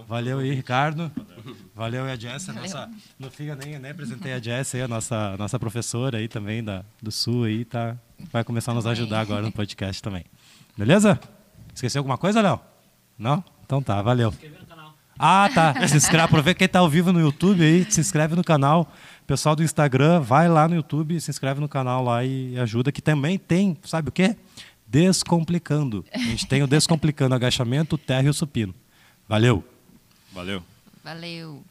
[0.07, 1.11] Valeu aí, Ricardo.
[1.75, 2.89] Valeu aí a Jess, a nossa.
[3.19, 6.83] Não fica nem, nem apresentei a Jess aí, a nossa, nossa professora aí também da,
[7.01, 7.97] do Sul aí, tá?
[8.31, 10.23] Vai começar a nos ajudar agora no podcast também.
[10.77, 11.19] Beleza?
[11.73, 12.59] Esqueceu alguma coisa, Léo?
[13.17, 13.43] Não?
[13.65, 14.33] Então tá, valeu.
[15.19, 15.87] Ah, tá.
[15.87, 18.91] Se inscreve, aproveita quem tá ao vivo no YouTube aí, se inscreve no canal.
[19.27, 23.01] Pessoal do Instagram, vai lá no YouTube, se inscreve no canal lá e ajuda, que
[23.01, 24.35] também tem, sabe o quê?
[24.91, 26.03] Descomplicando.
[26.13, 28.75] A gente tem o Descomplicando, agachamento, terra e o supino.
[29.25, 29.63] Valeu!
[30.33, 30.61] Valeu.
[31.01, 31.63] valeu.